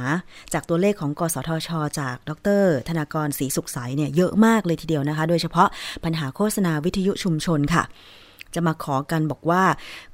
[0.54, 1.70] จากตัวเลขของกสทช
[2.00, 5.68] จากดร ธนากรศรีสุขใสเนี่ยเยอะมากเลยทีเดียวนะคะ โดยเฉพาะ
[6.04, 7.84] ปัญหาโฆษณาวิทยุชุมชนค่ะ
[8.54, 9.64] จะมาขอกันบอกว่า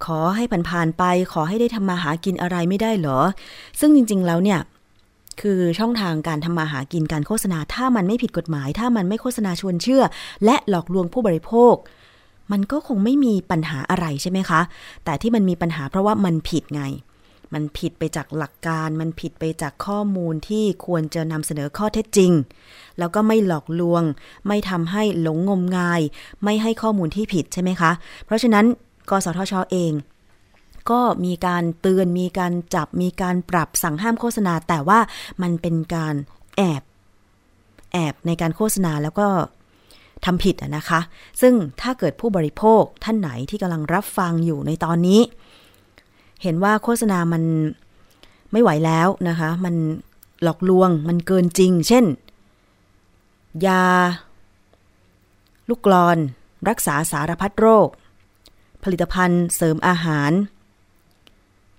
[0.05, 1.03] ขอให้ผ่านๆไป
[1.33, 3.19] ขอให้ได้ทำมาหากินอะไรไม่ได้เหรอ
[3.79, 4.59] ซึ่งจริง ๆ แล้วเนี่ย
[5.41, 10.03] คือช่องทางการทำมาหากินการโฆษณา ถ้ามันไม่ผิดกฎหมาย ถ้ามันไม่โฆษณาชวนเชื่อ
[10.45, 11.75] และหลอกลวงผู้บริโภค
[12.51, 14.61] มันก็คงไม่มีปัญหาอะไรใช่ไหมคะ
[15.05, 16.83] แต่ที่มันมีปัญหาเพราะว่ามันผิดไง
[17.53, 22.31] มันผิดไปจากหลักการ มันผิดไปจากข้อมูลที่ควรจะนำเสนอข้อเท็จจริง
[22.99, 24.03] แล้วก็ไม่หลอกลวง
[24.47, 26.01] ไม่ทำให้หลงงมงาย
[26.43, 27.91] ไม่ให้ข้อมูลที่ผิดใช่ไหมคะ
[28.25, 28.65] เพราะฉะนั้น
[29.09, 29.93] กสทชเอง
[30.91, 34.99] ก็มีการเตือนมีการจับมีการปรับสั่งห้ามโฆษณา แต่ว่า
[35.41, 36.15] มันเป็นการ
[36.57, 36.81] แอบ
[37.93, 39.27] แอบในการโฆษณาแล้วก็
[40.25, 40.99] ทำผิดอะนะคะ
[41.41, 45.21] ซึ่งถ้าเกิดผู้บริโภคท่านไหนที่กำลังรับฟังอยู่ในตอนนี้
[46.43, 47.43] เห็นว่าโฆษณามัน
[48.51, 49.75] ไม่ไหวแล้วนะคะ มัน
[50.43, 52.05] หลอกลวงมันเกินจริง เช่น
[53.65, 53.83] ยา
[55.69, 56.17] ลูกกลอน
[56.69, 57.87] รักษาสารพัดโรค
[58.83, 60.31] ผลิตภัณฑ์เสริมอาหาร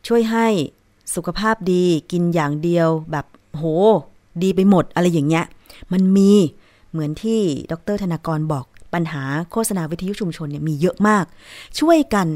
[0.06, 0.46] ช่วยให้
[1.14, 3.64] สุขภาพดีกินอย่างเดียวแบบโห
[4.42, 5.46] ดีไปหมดอะไรอย่างเงี้ย
[5.92, 6.32] มันมี
[6.92, 7.40] เหมือนที่
[7.72, 11.24] ดรธนากรบอกปัญหาโฆษณาวิทยุชุมชนเนี่ยมีเยอะมาก
[11.80, 12.28] ช่วยกัน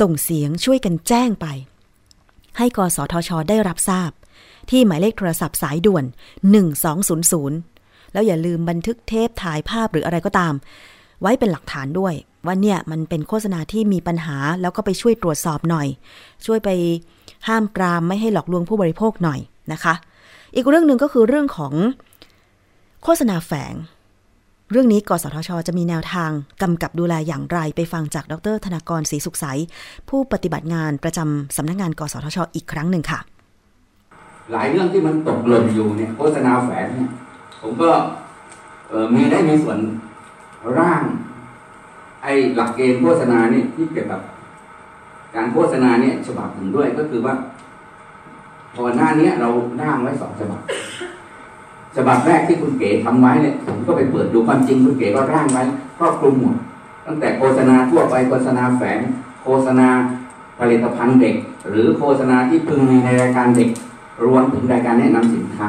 [0.00, 1.46] ส่งเสียงช่วยกันแจ้งไป
[2.58, 4.10] ให้กสทช ได้รับทราบ
[4.70, 6.04] ที่หมายเลขโทรศัพท์สายด่วน
[6.88, 10.54] 1200 แล้วอย่าลืมบันทึกเทปถ่ายภาพหรืออะไรก็ตาม
[11.20, 12.14] ไว้เป็นหลักฐานด้วย
[12.46, 15.88] ว่าเนี่ยมันเป็นโฆษณาที่มีปัญหาแล้วก็ไปช่วยตรวจสอบหน่อย
[16.46, 16.70] ช่วยไป
[17.48, 19.40] ห้ามปรามไม่ให้หลอกลวงผู้บริโภคหน่อย
[19.72, 19.94] นะคะ
[20.54, 21.74] อีกเรื่องหนึ่งก็คือเรื่องของ
[23.04, 23.74] โฆษณาแฝง
[24.70, 26.30] เรื่องนี้กสทช จะมีแนวทาง
[26.62, 29.46] กำกับดูแลอย่างไรไปฟังจากดร ธนากรศรีสุขใส
[30.08, 33.20] ผู้ปฏิบัติงานประจำสำนักงงาน กสทช อีกครั้งหนึ่งค่ะ
[34.52, 37.10] หลายเรื่องที่มันตกหล่นอยู่เนี่ยโฆษณาแฝงเนี่ย
[37.62, 37.90] ผมก็
[39.14, 39.78] มีได้มีส่วน
[40.78, 41.02] ร่าง
[42.22, 44.20] ไอ้หลักเกณฑ์โฆษณาเนี่ยที่เกี่ยวกับ
[45.34, 47.34] การโฆษณาเนี่ยฉบับหนึ่งด้วยก็คือว่า
[48.74, 49.48] พอหน้านี้เรา
[49.80, 50.60] ร่างไว้สองฉบับ
[51.96, 55.62] ฉบับแรกที่คุณเก๋ทำไว้เนี่ยผมก็ไปเปิดดูความจริงคุณเก๋ก็ร่างไว้
[55.98, 56.56] ครอบคลุมหมด
[57.06, 58.98] ตั้งแต่โฆษณาทั่วไปโฆษณาแฝง
[59.42, 59.88] โฆษณา
[60.58, 61.34] ผลิตภัณฑ์เด็ก
[61.68, 63.70] หรือโฆษณาที่พึงมีในรายการเด็ก
[64.24, 65.68] รวมถึงรายการแนะนำสินค้า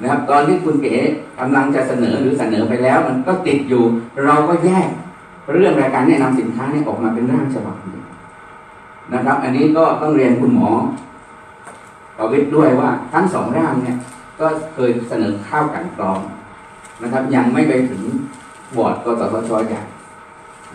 [0.00, 0.94] นะครับตอนที่คุณเก๋
[1.38, 3.82] กำลังจะเสนอหรือเสนอไปแล้ว มันก็ติดอยู่
[4.24, 4.88] เราก็แยก
[5.52, 8.02] เรื่องรายการแนะนำสินค้านี่ออกมาเป็นร่างฉบับหนึ่ง
[9.14, 10.70] นะครับ อันนี้ก็ต้องเรียนคุณหมอ
[12.16, 13.96] ประวิทย์ด้วยว่าทั้งสองร่างเนี่ย
[14.40, 16.20] ก็เคยเสนอข้าวกันกรอง
[17.02, 18.02] นะครับ ยังไม่ไปถึง
[18.76, 19.82] บอร์ดกสทชใหญ่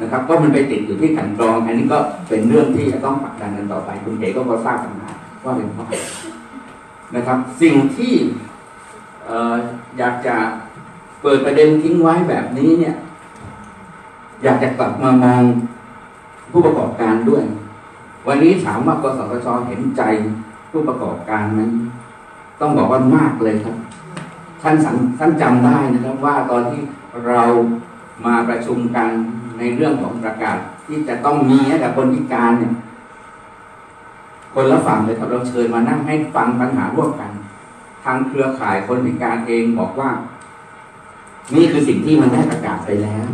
[0.01, 1.99] นะครับ ก็มันไปติดอยู่ที่กันกรอง อันนี้ก็
[2.29, 5.11] เป็นเรื่องที่จะต้องผลักดันกันต่อไป คุณเก๋ก็พอทราบปัญหา
[5.43, 5.87] ว่าเป็นเพราะ
[7.15, 8.13] นะครับ สิ่งที่
[9.29, 9.55] ออ
[9.97, 10.35] อยากจะ
[11.21, 12.95] เปิดประเด็นทิ้งไว้แบบนี้เนี่ย
[14.43, 15.43] อยากจะกลับมามอง
[16.51, 17.43] ผู้ประกอบการด้วย
[18.27, 20.01] วันนี้ถามว่ากสทชเห็นใจ
[20.71, 21.61] ผู้ประกอบการไหม
[22.61, 23.75] ต้องบอกว่ามากเลยครับ
[24.61, 26.81] ท่านสังท่านจำได้นะครับว่าตอนที่
[27.27, 27.43] เรา
[28.25, 29.09] มาประชุมกัน
[29.59, 32.73] ในเรื่องของประกาศ ที่จะต้องมีให้กับคนพิการเนี่ย
[34.53, 37.31] คนละฝั่งเลยครับเราเชิญมานั่งให้ฟังปัญหาร่วมกัน
[38.03, 40.09] ทางเครือข่ายคนพิการเองบอกว่า
[41.55, 43.27] นี่คือสิ่งที่มันได้ประกาศไปแล้ว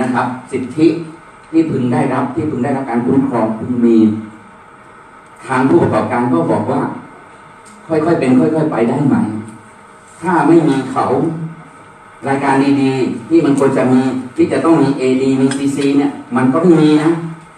[0.00, 0.86] นะครับ สิทธิ
[1.50, 3.98] ที่พึงได้รับที่พึงได้รับการคุ้มครองพึงมี
[5.46, 6.82] ทางผู้ประกอบการก็บอกว่า
[7.90, 9.16] ค่อยๆเป็น ค่อย ๆ ไปได้ไหม
[10.22, 11.06] ถ้าไม่มีเขา
[12.28, 14.00] รายการดีๆที่มันควรจะมี
[14.36, 17.10] ที่จะต้องมี AD มี CC เนี่ย มันก็ไม่มีนะ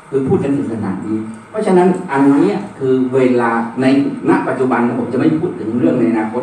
[0.09, 1.19] คือพูดกันถึงขนาดนี้
[1.51, 3.87] เพราะฉะนั้นอันนี้คือเวลาใน
[4.29, 6.43] ณปัจจุบันผมจะไม่พูดถึงเรื่องในอนาคต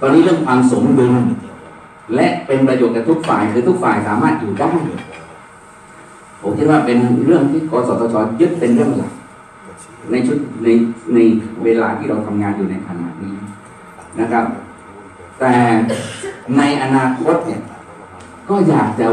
[0.00, 1.14] ตอนนี้เรื่องความสมดุล
[2.14, 4.70] และเป็นประโยชน์กับทุกฝ่ายคือทุกฝ่ายสามารถอยู่ได้
[6.42, 9.12] ผมคิดว่าเป็นเรื่องที่กสทชยึดเป็นเรื่องหลัก
[10.10, 10.68] ในชุดใน
[11.14, 11.18] ใน
[11.64, 13.34] เวลาที่เราทำงานอยู่ในขณะนี้
[14.20, 14.44] นะครับ
[15.40, 15.54] แต่
[16.56, 17.62] ในอนาคตเนี่ย
[18.50, 19.06] ก็อยากจะ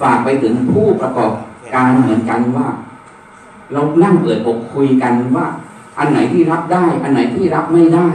[0.00, 1.32] ฝากไปถึงผู้ประกอบ
[1.74, 2.68] การเหมือนกันว่า
[3.72, 5.46] เรานั่งเปิดอกคุยกันว่า
[5.98, 8.08] อันไหนที่รับได้ อันไหนที่รับไม่ได้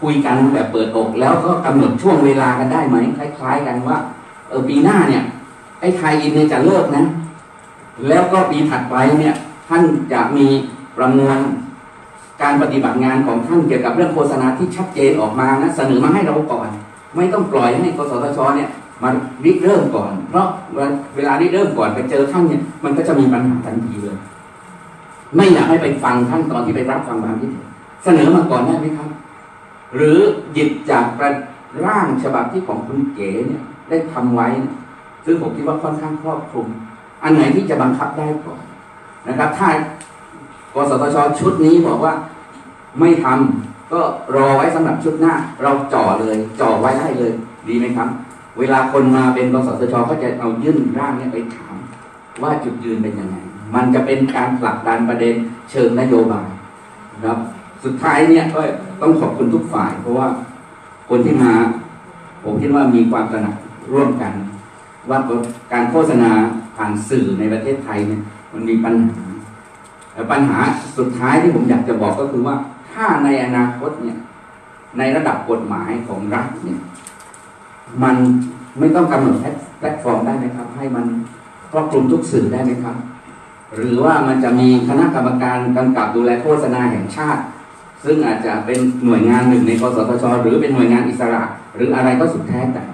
[0.00, 3.96] คุยกันแบบเปิดอก แล้วก็กำหนดช่วงเวลากันได้ไหมคล้าย ๆ กันว่า
[4.48, 5.22] เออปีหน้าเนี่ย
[5.80, 7.04] ไอ้ไทยอินเนี่ยจะเลิกนะ
[8.08, 9.36] แล้วก็ปีถัดไปเนี่ย
[9.72, 10.46] ท่านจะมี
[10.96, 11.38] ประเมวล
[12.42, 16.68] การปฏิบัติงานของท่านเกี่ยวกับเรื่องโฆษณาที่ชัดเจนออกมานะเสนอมาให้เราก่อน
[17.16, 18.68] ไม่ต้องปล่อยให้กสทชเนี่ย
[19.02, 19.08] มา
[19.44, 20.46] ริเริ่มก่อน เพราะ
[21.16, 24.16] เวลาริเริ่มก่อนไปเจอท่านเนี่ยมันก็จะมีปัญหาทันทีเลย
[25.36, 27.66] ไม่อยากให้ไปฟังท่านตอนที่ไปรับฟังความคิดเห็น
[28.04, 29.08] เสนอมาก่อนได้ไหมครับ
[29.94, 30.18] หรือ
[30.52, 31.06] หยิบจาก
[31.84, 34.48] ร่างฉบับที่ของคุณเก๋เนี่ยได้ทำไว้
[35.24, 36.66] ซึ่งผมคิดว่าค่อนข้างครอบคลุม
[37.22, 38.62] อันไหนที่จะบังคับได้ก่อน
[39.28, 39.68] นะครับ ถ้า
[40.74, 42.12] กสทชชุดนี้บอกว่า
[43.00, 44.00] ไม่ทำก็
[44.36, 47.32] รอไว้สำหรับชุดหน้า เราจ่อเลยจ่อไว้ได้เลย
[47.68, 48.08] ดีไหมครับ
[48.58, 51.74] เวลาคนมาเป็นกสทชก็จะเอายื่นร่างนี้ไปถาม
[52.42, 53.36] ว่าจุดยืนเป็นยังไง
[53.74, 55.34] มันจะเป็นการผลักดันประเด็น
[55.70, 56.48] เชิงนโยบาย
[57.24, 57.38] ครับ
[57.84, 58.60] สุดท้ายเนี่ยก็
[59.02, 60.28] ต้องขอบคุณทุกฝ่าย เพราะว่า
[61.10, 61.52] คนที่มา
[62.44, 63.56] ผมคิดว่ามีความตระหนัก
[63.92, 64.32] ร่วมกัน
[65.10, 65.18] ว่า
[65.72, 66.30] การโฆษณา
[66.76, 68.20] ผ่านสื่อในประเทศไทยเนี่ย
[68.52, 69.24] มันมีปัญหา
[70.12, 70.58] แต่ปัญหา
[70.98, 72.56] สุดท้ายที่ผมอยากจะบอกก็คือว่า
[72.92, 74.18] ถ้าในอนาคตเนี่ย
[74.98, 76.80] ในระดับกฎหมายของรัฐเนี่ย
[78.02, 78.16] มัน
[78.78, 81.04] ไม่ต้องกำหนดแพลตฟอร์มได้ไหมครับ ให้มัน
[81.72, 82.96] ครอบคลุมทุกสื่อได้ไหมครับ
[83.76, 87.42] หรือว่ามันจะมีคณะกรรมการกำกับดูแลโฆษณาแห่งชาติ
[88.04, 91.42] ซึ่งอาจจะเป็นหน่วยงานหนึ่งในกสทช หรือเป็นหน่วยงานอิสระ
[91.74, 92.84] หรืออะไรก็สุดแท้แต่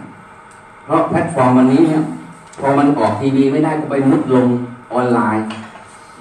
[0.84, 2.02] เพราะแพลตฟอร์มวันนี้เนี่ย
[2.60, 4.46] พอมันออกทีวีไม่ได้ก็ไปมุดลง
[4.92, 5.46] ออนไลน์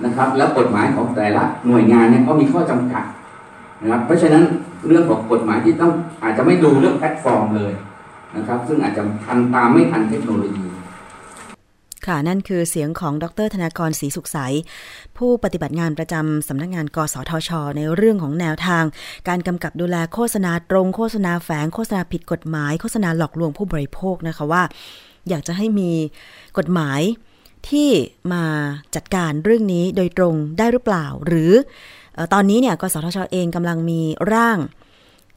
[0.05, 3.03] นะครับ แล้วกฎหมายของแต่ละหน่วยงานเนี่ยก็มีข้อจำกัด
[3.81, 4.43] นะครับ เพราะฉะนั้น
[4.87, 5.91] เรื่องของกฎหมายที่ต้อง
[6.23, 7.73] อาจจะไม่ดูเรื่องแพลตฟอร์มเลย
[8.35, 10.65] นะครับ ซึ่งอาจจะทันตามไม่ทันเทคโนโลยี
[12.07, 14.37] ค่ะนั่นคือเสียงของดรธนากรศรีสุขใส
[15.17, 18.83] ผู้ปฏิบัติงานประจำสำนักงาน กสทช ในเรื่องของแนวทาง
[19.27, 24.63] การกำกับดูแลโฆษณาตรง โฆษณาแฝงโฆษณาผิดกฎหมาย โฆษณาหลอกลวงผู้บริโภคนะคะว่า
[25.29, 25.91] อยากจะให้มี
[26.57, 27.01] กฎหมาย
[27.69, 27.89] ที่
[28.33, 28.43] มา
[28.95, 31.53] จัดการเรื่องนี้โดยตรงได้หรือเปล่า หรือ
[32.33, 34.01] ตอนนี้เนี่ยกสทชเองกำลังมี
[34.33, 34.57] ร่าง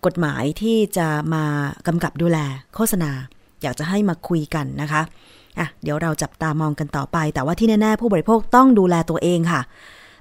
[0.06, 1.44] กฎหมายที่จะมา
[1.86, 2.38] กำกับดูแล
[2.74, 3.10] โฆษณา
[3.62, 5.02] อยากจะให้มาคุยกันนะคะ
[5.58, 9.60] อะเดี๋ยวเราจับตามองกันต่อไป แต่ว่าที่แน่ๆ ผู้บริโภคต้องดูแลตัวเองค่ะ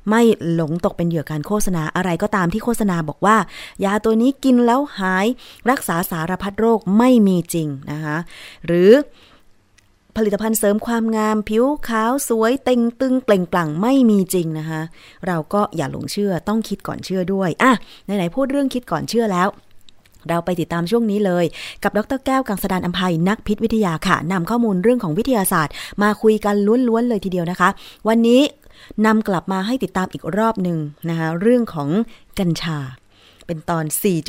[0.09, 0.21] ไม่
[0.53, 3.37] หลงตกเป็นเหยื่อการโฆษณาอะไรก็ตามที่โฆษณาบอกว่า
[3.85, 5.25] ยาตัวนี้กินแล้วหาย
[5.69, 8.17] รักษาสารพัดโรคไม่มีจริงนะคะ
[8.65, 8.91] หรือ
[10.15, 14.81] ผลิตภัณฑ์เสริมความงาม ผิวขาวสวยเต่งตึงเปล่งปลั่งไม่มีจริงนะคะ
[15.27, 17.71] เราก็อย่าหลงเชื่อต้องคิดก่อนเชื่อด้วยอะ
[18.05, 19.47] ไหนๆพูดเรื่องคิดก่อนเชื่อแล้ว
[20.29, 21.45] เราไปติดตามช่วงนี้เลย
[21.83, 26.55] กับดรแก้วกังสดานอัมภัยนักพิษวิทยาค่ะนำข้อมูลเรื่องของวิทยาศาสตร์ มาคุยกัน
[26.87, 27.69] ล้วนๆเลยทีเดียวนะคะ
[28.07, 28.41] วันนี้
[29.05, 30.77] นำกลับมาให้ติดตามอีกรอบหนึ่ง
[31.09, 31.89] นะคะเรื่องของ
[32.39, 32.77] กัญชา
[33.47, 33.85] เป็นตอน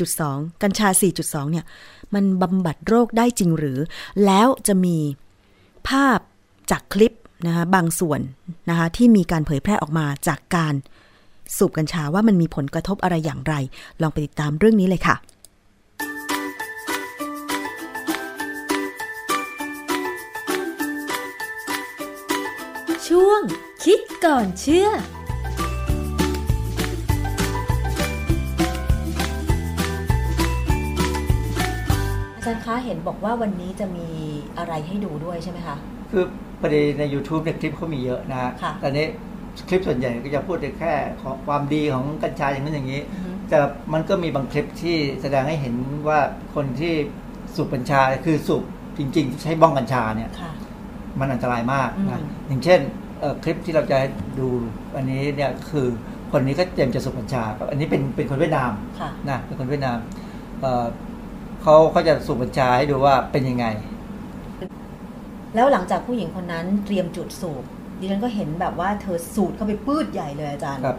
[0.09, 0.87] 4.2 กัญชา
[1.21, 1.65] 4.2 เนี่ย
[2.13, 3.79] มันบำบัดโรคได้จริงหรือ
[4.25, 4.97] แล้วจะมี
[5.89, 6.19] ภาพ
[6.71, 7.13] จากคลิป
[7.47, 8.19] นะคะบางส่วน
[8.69, 10.73] นะคะที่มีการเผยแพร่ออกมาจากการ
[11.57, 13.53] สูบกัญชาว่ามันมีผลกระทบอะไรอย่างไร
[14.01, 15.15] ลองไปติดตามเรื่องนี้เลยค่ะ
[23.07, 23.41] ช่วง
[23.83, 24.89] คิดก่อนเชื่อ
[32.91, 34.07] ห็นบอกว่าวันนี้จะมี
[34.57, 35.77] อะไรให้ดูด้วยใช่ไหมคะ
[36.11, 36.23] คือ
[36.61, 39.05] ประเด็นใน YouTube เนี่ยคลิปเขามีเยอะนะฮะค่ะตอนนี้
[39.69, 43.57] คลิปส่วนใหญ่ก็จะพูดแต่แค่ของความดีของกัญชาอย่างนั้นอย่างนี้ อือฮึ แต่
[43.93, 45.75] มันก็มีบางคลิปที่แสดงให้เห็น
[46.07, 46.19] ว่า
[46.55, 46.93] คนที่
[47.55, 48.63] สูบกัญชาคือสูบ
[48.97, 50.51] จริงๆใช้บ้องกัญชาเนี่ย ค่ะ
[51.19, 52.79] มันอันตรายมากนะ อืม อย่างเช่น
[53.19, 53.99] เอ่อคลิปที่เราจะ
[54.39, 54.47] ดู
[54.95, 55.87] อันนี้เนี่ยคือ
[56.31, 59.97] คนนี้ก็เตรียมจะสูบกัญชา อันนี้เป็นเป็นคนเวียดนามค่ะ นะเป็นคนเวียดนาม
[60.61, 60.85] เอ่อ
[61.61, 63.65] เขาเขาจะสูบกัญชาให้ดูว่าเป็นยังไง
[65.55, 67.63] แล้วหลังจากผู้หญิงคนนั้นเตรียมจุดสูบ
[67.99, 70.97] ดิฉันก็เห็นแบบว่าเธอสูดเข้าไปปื้ดใหญ่เลยอาจารย์ครับ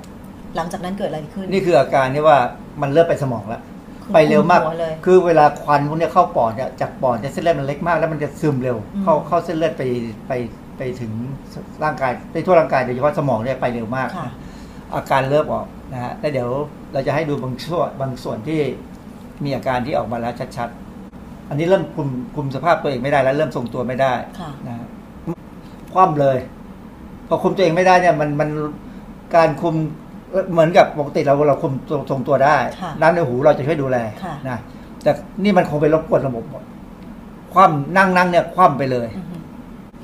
[0.56, 2.38] หลังจากนั้นเกิดอะไรขึ้น นี่คืออาการที่ว่า
[2.82, 3.62] มันเริ่มไปสมองแล้ว
[4.02, 9.82] คือไปเร็วมากคุมหัวเลยคือเวลาควันพวกเนี้ยเข้าปอดเนี่ยจากปอดเนี่ยเส้นเลือดมันเล็กมาก แล้วมันจะซึมเร็วอืมเข้าเข้าเส้นเลือดไป
[10.28, 10.32] ไป
[10.78, 11.12] ไปถึง
[11.84, 14.32] ร่างกายไปทั่วร่างกายโดยเฉพาะสมองเนี่ยไปเร็วมากค่ะนะ
[14.94, 16.48] อาการเริ่มออกนะฮะแล้วเดี๋ยว
[16.92, 18.60] เราจะให้ดูบางช่วงบางส่วนที่
[19.44, 24.88] มีอาการที่ออกมาแล้วชัดๆ อันนี้เริ่มคุมคุมสภาพตัวเองไม่ได้แล้ว เริ่มทรงตัวไม่ได้ค่ะนะฮะ
[25.92, 26.38] คว่ำเลย
[27.28, 28.50] พอคุมตัวเองไม่ได้เนี่ยมันมัน
[29.36, 29.74] การคุม
[30.30, 34.58] เอ่อเหมือนกับปกติเราเราคุมทรงทรงตัวได้ค่ะน้ำในหูเราจะช่วยดูแลค่ะนะ
[35.02, 35.10] แต่
[35.44, 36.64] นี่มันคงไปรบกวนระบบหมด
[37.52, 39.36] คว่ำนั่งนั่งเนี่ยคว่ำไปเลยอือฮึ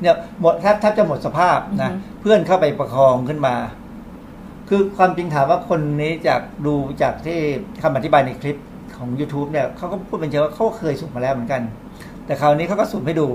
[0.02, 3.54] เนี่ยหมดแทบแทบจะหมดสภาพนะอือฮึเพื่อนเข้าไปประคองขึ้นมา
[4.68, 7.38] คือความจริงถามว่าคนนี้จากดูจากที่
[7.82, 8.56] คำอธิบายในคลิป
[8.98, 11.62] ของ YouTube เนี่ยเขาก็พูดเป็นเชิงว่าเขาก็เคยสูบมาแล้วเหมือนกัน
[12.26, 13.26] แต่คราวนี้เขาก็สูบให้ดู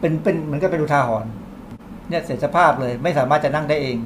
[0.00, 1.30] เป็นเป็นเหมือนกับเป็นอุทาหรณ์
[2.08, 3.96] เนี่ยเสียสภาพเลย ไม่สามารถจะนั่งได้เอง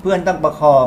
[0.00, 0.86] เพื่อนต้องประคอง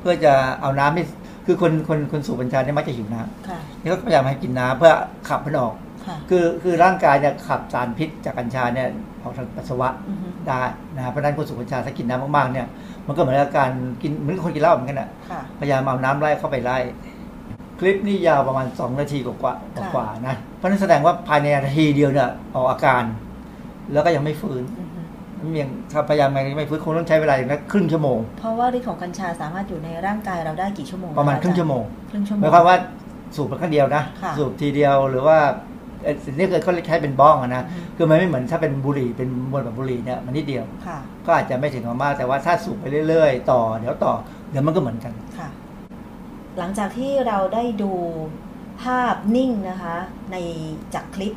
[0.00, 1.02] เพื่อจะเอาน้ำให้
[1.46, 4.92] คือคนคนคนสูบบัญชาเนี่ยมักจะหิวน้ำค่ะนี่ก็พยายามให้กินน้ำเพื่อ
[5.28, 5.74] ขับมันออก
[6.06, 8.88] ค่ะคือคือร่างกายเนี่ยขับสารพิษจากกัญชาเนี่ย
[9.22, 10.62] ออกทางปัสสาวะอือฮึได้
[10.96, 12.66] นะเพราะฉะนั้นคนสูบกัญชาถ้ากินน้ำมากๆเนี่ย
[13.06, 13.70] มันก็เหมือนกับการ
[14.02, 16.78] กินเหมือนคนกินเหล้าเหมือนกันอะค่ะพยายามเอาน้ำไล่เข้าไปไล่
[17.78, 23.02] คลิปนี่ยาวประมาณ 2 นาทีกว่าๆค่ะกว่าๆนะเพราะฉะนั้นแสดงว่าภายในนาทีเดียวเนี่ยออกอาการ
[23.92, 25.00] แล้วก็ยังไม่ฟื้นอือฮึ
[25.60, 32.76] ยังถ้าพยายามยังไม่ฟื้นคงต้องใช้เวลาอย่างนั้นครึ่งชั่วโมง เพราะว่าฤทธิ์ของกัญชาสามารถอยู่ในร่างกายเราได้กี่ชั่วโมง ประมาณคครึ่งชั่วโมงครึ่งชั่วโมหงมายความว่า
[33.36, 35.38] สูบเป็นครั้งเดียวนะค่ะสูบทีเดียวหรือว่า
[36.04, 44.12] เอ่อสิ่งที่เคยเขาใช้เป็นบ้องอะนะอือฮึคือมันไม่เหมือนถ้าเป็นบุหรี่เป็นมวลแบบบุหรี่เนี่ยมันนิดเดียวค่ะก็อาจจะไม่ถึงกับมากแต่ว่าถ้าสูบไปเรื่อย ๆ ต่อ เดี๋ยวต่อ
[44.50, 45.48] เดี๋ยวมันก็เหมือนกันค่ะ
[46.58, 47.92] หลังจากที่เราได้ดู
[48.82, 49.96] ภาพนิ่งนะคะ
[50.32, 50.36] ใน
[50.94, 51.34] จากคลิป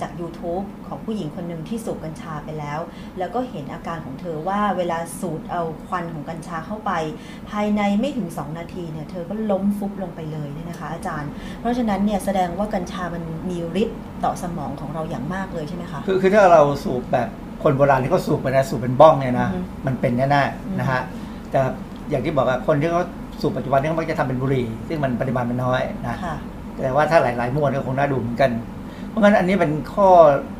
[0.00, 2.80] จาก YouTube ของผู้หญิงคนหนึ่งที่สูบกัญชาไปแล้ว
[3.18, 6.92] แล้วก็เห็นอาการของเธอว่าเวลาสูดเอาควันของกัญชาเข้าไป
[7.50, 17.28] ภายในไม่ถึง 2 นาทีเนี่ยเธอก็ล้มฟุบลงไปเลยเนี่ยนะคะ อาจารย์ เพราะฉะนั้นเนี่ยแสดงว่ากัญชามันมีฤทธิ์ต่อสมองของเราอย่างมากเลยใช่ไหมคะ คือคือถ้าเราสูบแบบ
[17.62, 21.00] คนโบราณที่เขาสูบไปนะสูบเป็นบ้องเนี่ยนะอือฮึมันเป็นแน่อืมๆนะฮะ
[21.50, 21.60] แต่
[22.10, 23.02] อย่างที่บอกอะคนที่เขา
[23.40, 26.36] สูบปัจจุบันนี่เขามักจะทำเป็นบุหรี่ซึ่งมันปริมาณมันน้อยนะค่ะ
[26.82, 28.50] แต่ว่าถ้าหลายๆมวลก็คงน่าดูเหมือนกัน
[29.08, 30.08] เพราะงั้นอันนี้เป็นข้อ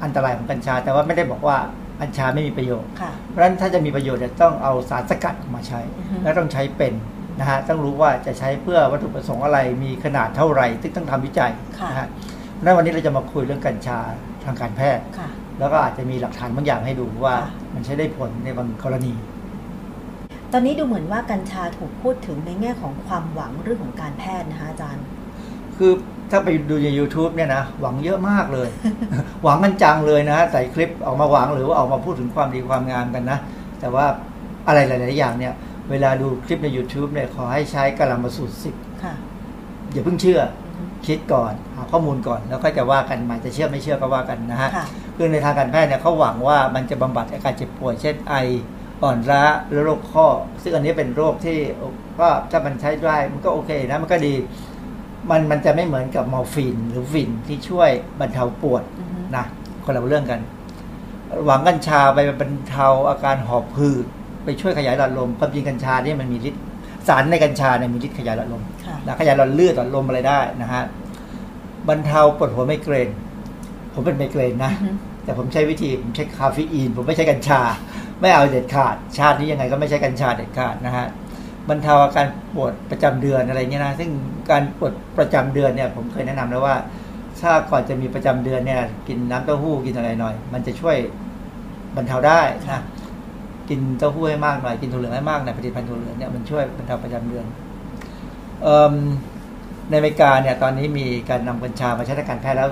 [0.04, 1.56] อันตรายของกัญชา แต่ว่าไม่ได้บอกว่า
[2.00, 6.92] กัญชาไม่มีประโยชน์ค่ะเพราะฉะนั้นถ้าจะมีประโยชน์เนี่ยต้องเอาสารสกัดออกมาใช้อือฮึและต้องใช้เป็น
[7.38, 12.08] นะฮะต้องรู้ว่าจะใช้เพื่อวัตถุประสงค์อะไรมีขนาดเท่าไหร่ซึ่งต้องทำวิจัยค่ะนะฮะ
[12.52, 13.98] เพราะฉะนั้นวันนี้เราจะมาคุยเรื่องกัญชา
[14.44, 19.12] ทางการแพทย์ค่ะแล้วก็อาจจะมีหลักฐานบางอย่างให้ดูว่าค่ะมันใช้ได้ผลในบางกรณี
[20.52, 25.04] ตอนนี้ดูเหมือนว่ากัญชาถูกพูดถึงในแง่ของความหวังเรื่องของการแพทย์นะคะอาจารย์
[25.76, 25.92] คือ
[26.30, 28.68] ถ้าไปดูใน YouTube เนี่ยนะหวังเยอะมากเลย
[29.42, 33.38] หวังกันจังเลยนะใส่คลิปออกมาหวังหรือว่าออกมาพูดถึงความดีความงามกันนะ
[33.80, 34.06] แต่ว่า
[34.66, 35.52] อะไรหลาย ๆ อย่างเนี่ย
[35.90, 39.14] เวลาดูคลิปใน YouTube เนี่ยขอให้ใช้กลัมมาสูตรสิบค่ะ
[39.92, 44.86] อย่าเพิ่งเชื่ออือฮึคิดก่อนหาข้อมูลก่อนแล้วก็จะว่ากันใหม่จะเชื่อไม่เชื่อก็ว่ากันนะฮะค่ะ
[45.16, 48.34] คือในทางการแพทย์เนี่ยเขาหวังว่ามันจะบำบัดอาการเจ็บป่วยเช่นไอ
[49.02, 50.26] อ่อนล้าหรือโรคข้อ
[50.62, 51.58] ซึ่งอันนี้เป็นโรคที่
[52.20, 54.34] ก็ถ้ามันใช้ได้มันก็โอเคนะมันก็ดี
[55.30, 59.44] มันมันจะไม่เหมือนกับมอร์ฟีนหรือฟินที่ช่วยบรรเทาปวดอือฮึนะ
[59.84, 60.40] คนละเรื่องกัน
[61.46, 64.06] หวังกัญชาไปบรรเทาอาการหอบหืด
[64.44, 66.62] ไปช่วยขยายหลอดลมความจริงกัญชาเนี่ยมันมีฤทธิ์
[67.08, 70.82] สารในกัญชาเนี่ยมีฤทธิ์ขยายหลอดลมค่ะนะขยายหลอดเลือดหลอดลมอะไรได้นะฮะ
[71.88, 73.08] บรรเทาปวดหัวไมเกรน
[73.94, 74.90] ผมเป็นไมเกรนนะอือฮึ
[75.24, 77.60] แต่ผมใช้วิธีผมใช้คาเฟอีน ผมไม่ใช้กัญชา
[78.22, 81.06] ไม่เอาเด็ดขาด ชาตินี้ยังไงก็ไม่ใช้กัญชาเด็ดขาดนะฮะ
[81.68, 84.10] บรรเทาอาการปวดประจำเดือนอะไรเงี้ยนะซึ่ง
[84.50, 86.76] การปวดประจำเดือนเนี่ย ผมเคยแนะนำแล้วว่า
[87.40, 90.96] ถ้าก่อนจะมีประจำเดือนเนี่ย กินน้ำเต้าหู้กินอะไรหน่อย มันจะช่วย
[91.96, 92.40] บรรเทาได้
[92.70, 92.82] นะ
[93.68, 97.44] กินเต้าหู้ให้มากหน่อยกินถั่วเหลืองให้มากหน่อยผลิตภัณฑ์ถั่วเหลืองเนี่ยมันช่วยบรรเทาประจำเดือน
[98.62, 98.94] เอิ่ม
[99.90, 102.68] ในอเมริกาเนี่ย ตอนนี้มีการนำกัญชามาใช้ในการแพทย์แล้ว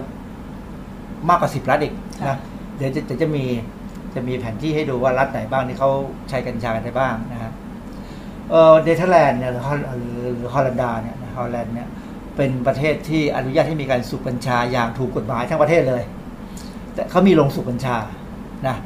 [1.28, 1.94] มากกว่าสิบรัฐอีก
[2.26, 2.38] ค่ะนะ
[2.76, 3.44] เดี๋ยวจะเดี๋ยวจะมี
[4.14, 5.90] จะมีแผนที่ให้ดูว่ารัฐไหนบ้างที่เขา
[6.28, 7.52] ใช้กัญชากันได้บ้างนะฮะ
[8.50, 11.88] เออเนเธอร์แลนด์เนี่ยหรือฮอลหรือหรือฮอลันดาเนี่ยนะฮอลแลนด์เนี่ย
[12.34, 16.02] ไปเป็นประเทศที่อนุญาตให้มีการสูบกัญชาอย่างถูกกฎหมายทั้งประเทศเลย
[16.94, 17.96] แต่เขามีโรงสูบกัญชา
[18.66, 18.76] นะ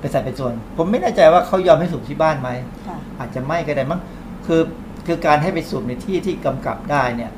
[0.00, 2.50] เป็นสัดเป็นส่วน ผมไม่แน่ใจว่าเขายอมให้สูบที่บ้านไหม
[2.86, 4.00] ค่ะอาจจะไม่ก็ได้มั้ง
[4.46, 4.60] คือ
[5.06, 7.30] คือการให้ไปสูบในที่ที่กำกับได้เนี่ย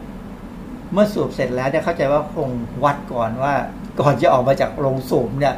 [0.93, 2.51] เมื่อสูบเสร็จแล้วเนี่ยเข้าใจว่าคง
[2.85, 3.55] วัดก่อนว่า
[4.01, 5.55] ก่อนจะออกมาจากโรงสูบเนี่ย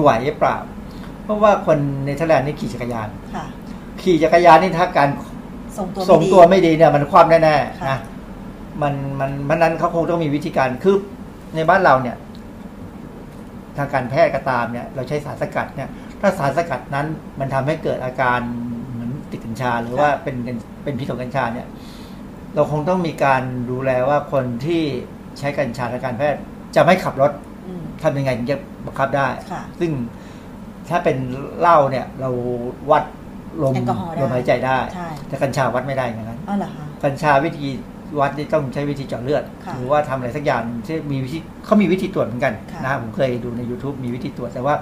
[0.00, 0.56] ไหวหรือเปล่า
[1.24, 3.44] เพราะว่าคนในเทแลนด์นี่ขี่จักรยาน ค่ะ
[4.02, 5.08] ขี่จักรยานนี่ถ้าการ
[5.76, 7.98] ทรงตัวทรงไม่ดีตัวไม่ดีเนี่ย มันคว่ำแน่ๆค่ะนะ
[8.82, 10.96] มันมันมันนั้นเขาคงต้องมีวิธีการคือ
[11.54, 12.16] ในบ้านเราเนี่ย
[13.76, 15.88] ทางการแพทย์ก็ตามเนี่ย เราใช้สารสกัดเนี่ย
[16.20, 17.06] ถ้าสารสกัดนั้น
[17.40, 18.40] มันทำให้เกิดอาการ
[18.90, 20.36] เหมือนติดกัญชา หรือว่าเป็น
[20.84, 21.66] เป็นพิษของกัญชาเนี่ย
[22.54, 24.82] เราคงต้องมีการดูแลว่าคนที่
[25.38, 26.40] ใช้กัญชาทางการแพทย์
[26.76, 27.32] จะไม่ขับรถ
[27.68, 29.90] อืมทำยังไงถึงจะบังคับได้ค่ะซึ่ง
[30.90, 31.16] ถ้าเป็น
[31.60, 32.30] เหล้าเนี่ยเรา
[32.90, 33.04] วัด
[33.62, 37.66] ลมแอลกอฮอล์ได้ลมหายใจได้ ใช่ แต่กัญชาวัดไม่ได้อย่างนั้น อ๋อเหรอคะ กัญชาวิธี
[38.20, 44.74] วัดนี่ต้องใช้วิธีเจาะเลือด ค่ะหรือว่าทำอะไรสักอย่างที่มีวิธีเขามีวิธีตรวจเหมือนกันค่ะนะผมเคยดูใน YouTube มีวิธีตรวจแต่ว่า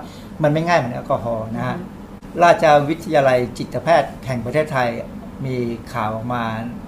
[0.42, 4.88] มันไม่ง่ายเหมือนแอลกอฮอล์นะฮะอืมราชวิทยาลัยจิตแพทย์แห่งประเทศไทย
[5.46, 5.56] มี
[5.94, 6.42] ข่าวออกมา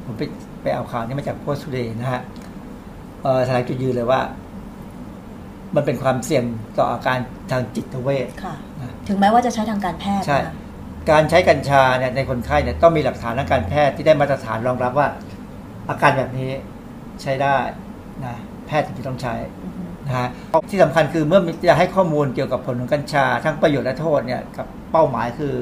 [0.05, 0.23] ผมไป
[0.63, 2.23] ไปเอาข่าวนี้มาจากโพสต์ Today นะฮะ
[3.23, 4.21] เออแถลงจุดยืนเลยว่า
[5.75, 6.45] มันเป็นความเสี่ยง
[6.79, 7.19] ต่ออาการ
[7.51, 8.64] ทางจิตเวช ค่ะนะ
[9.09, 10.55] ถึงแม้ว่าจะใช้ทางการแพทย์ใช่นะคะ
[11.11, 15.09] การใช้กัญชาเนี่ยในคนไข้เนี่ยต้องมีหลักฐานทางการแพทย์ที่ได้มาตรฐานรองรับว่า
[15.89, 16.51] อาการแบบนี้
[17.23, 17.57] ใช้ได้
[18.25, 18.35] นะ
[18.67, 20.29] แพทย์ถึงจะต้องใช้อือฮึนะฮะ
[20.71, 25.55] ที่สำคัญคือเมื่อจะให้ข้อมูลเกี่ยวกับผลของกัญชา ทั้งประโยชน์และโทษเนี่ยกับเป้าหมายคือ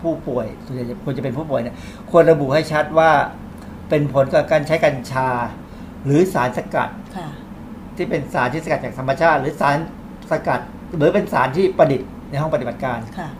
[0.00, 1.76] ผู้ป่วยส่วนใหญ่ควรจะเป็นผู้ป่วยเนี่ย
[2.10, 3.10] ควรระบุให้ชัดว่า
[3.88, 5.28] เป็นผลจากการใช้กัญชา
[6.04, 7.28] หรือสารสกัดค่ะ
[7.96, 9.76] ที่เป็นสารที่สกัดจากธรรมชาติ หรือสาร
[10.30, 10.60] สกัด
[10.96, 13.30] หรือเป็นสารที่ประดิษฐ์ ในห้องปฏิบัติการค่ะ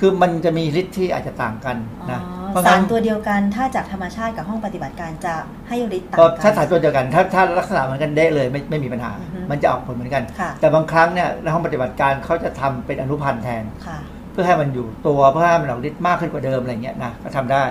[0.00, 5.34] คือมันจะมีฤทธิ์ที่อาจจะต่างกันอ๋นะอเพราะสางั้รนตัวเดียวกันถ้าจากธรรมชาติกับห้องปฏิบัติการจะ
[5.68, 13.98] ให้ฤทธิ์ต่างก็กัถ้าสารตัวเดียวกันถ้าถ้าลักษณะเหมือนกันเด้เลยไม่ไม่มีปัญหาอือฮึมันจะออกผลเหมือนกันค่ะแต่บางครั้งเนี่ยในห้องปฏิบัติการเขาจะทำเป็นอนุพันธ์แทนค่ะ
[14.32, 17.62] เพื่อให้มันอยู่ตัวเพื่อให้มันออกฤทธิ์มากขึ้นกว่าเดิมอะไรเงี้ยนะก็ทำได้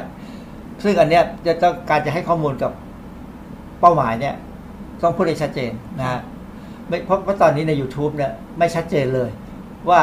[0.84, 2.72] ซึ่งอันเนี้ยจะต้องการจะให้ข้อมูลกับ
[3.82, 4.36] เป้าหมายเนี่ย
[5.04, 6.20] ต้องพูดให้ชัดเจนนะฮะ
[6.88, 9.30] ไม่เพราะเพราะตอนนี้ใน YouTube เนี่ยไม่ชัดเจนเลย
[9.90, 10.02] ว่า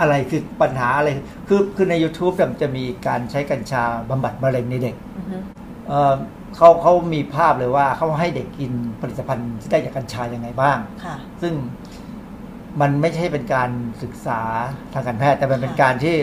[0.00, 1.08] อะไรคือปัญหาอะไร
[1.48, 5.36] คือคือใน YouTube เนี่ยมันจะมีการใช้กัญชาบำบัดมะเร็งในเด็กอือฮึ
[5.88, 6.14] เอ่อ
[6.56, 11.54] เขาเขามีภาพเลยว่าเขาให้เด็กกินผลิตภัณฑ์ที่ได้จากกัญชายังไงบ้างค่ะซึ่ง
[12.80, 13.70] มันไม่ใช่เป็นการ
[14.02, 14.40] ศึกษา
[14.92, 16.16] ทางการแพทย์แต่มันเป็นค่ะการที่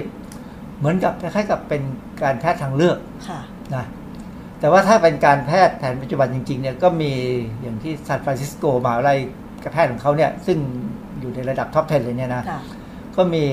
[0.78, 1.82] เหมือนกับคล้ายๆกับเป็น
[2.24, 2.98] การแพทย์ทางเลือก
[3.30, 3.40] ค่ะ
[3.76, 3.86] นะ
[4.60, 7.12] แต่ว่าถ้าเป็นการแพทย์แผนปัจจุบันจริง ๆ เนี่ยก็มี
[7.62, 9.20] อย่างที่ซานฟรานซิสโกมหาวิทยาลัย
[9.64, 10.58] การแพทย์ของเขาเนี่ย ซึ่ง
[11.20, 12.62] อยู่ในระดับ top 10 เลยเนี่ยนะค่ะ
[13.18, 13.46] ก็มี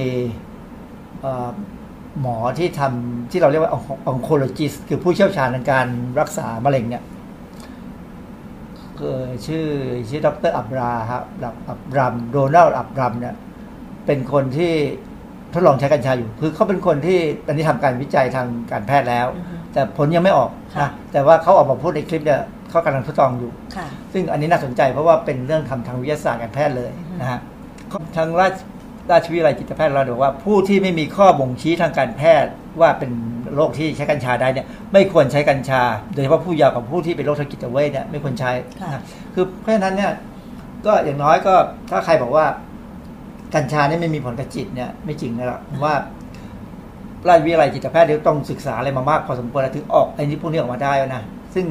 [1.20, 1.50] เอ่อ
[2.20, 3.72] หมอที่ทำที่เราเรียกว่า
[4.08, 5.86] oncologist คือผู้เชี่ยวชาญในการ
[6.20, 7.02] รักษามะเร็งเนี่ย
[8.98, 9.66] คือชื่อ
[10.08, 11.24] ชื่อดรอับราครับ
[11.68, 13.34] อับรัมโดนัลด์อับรัมเนี่ย
[14.06, 14.72] เป็นคนที่
[15.54, 22.40] ทดลองใช้กัญชาอยู่ คือเขาเป็นคนที่ตอนนี้ทำการวิจัยทางการแพทย์แล้วอือฮึแต่ผลยังไม่ออกค่ะนะแต่ว่าเขาออกมาพูดในคลิปเนี่ย
[22.70, 27.40] เขากำลังทดลองอยู่ค่ะซึ่งอันนี้น่าสนใจเพราะว่าเป็นเรื่องทำทางวิทยาศาสตร์การแพทย์เลยอือฮึนะฮะ
[28.16, 28.52] ทางราช
[29.12, 33.10] ราชวิทยาลัยจิตแพทย์เราบอกว่าผู้ที่ไม่มีข้อบ่งชี้ทางการแพทย์ว่าเป็น
[33.54, 35.82] โรคที่ใช้กัญชาได้เนี่ยไม่ควรใช้กัญชา
[36.14, 38.50] โดยเฉพาะผู้เยาว์กับผู้ที่เป็นโรคทางจิตเวชเนี่ยไม่ควรใช้
[38.80, 39.02] ค่ะนะ
[39.34, 40.12] คือเพราะฉะนั้นเนี่ย
[40.86, 41.54] ก็อย่างน้อยก็
[41.90, 42.46] ถ้าใครบอกว่า
[43.54, 45.94] กัญชาเนี่ยไม่มีผลกับจิตเนี่ยไม่จริงนะหรอกว่า
[47.28, 51.22] ราชวิทยาลัยจิตแพทย์เดี๋ยวต้องศึกษาอะไรมามากพอสมควรแล้วถึงออกไอ้นี้พวกนี้ออกมาได้นะ
[51.54, 51.66] ซึ่ง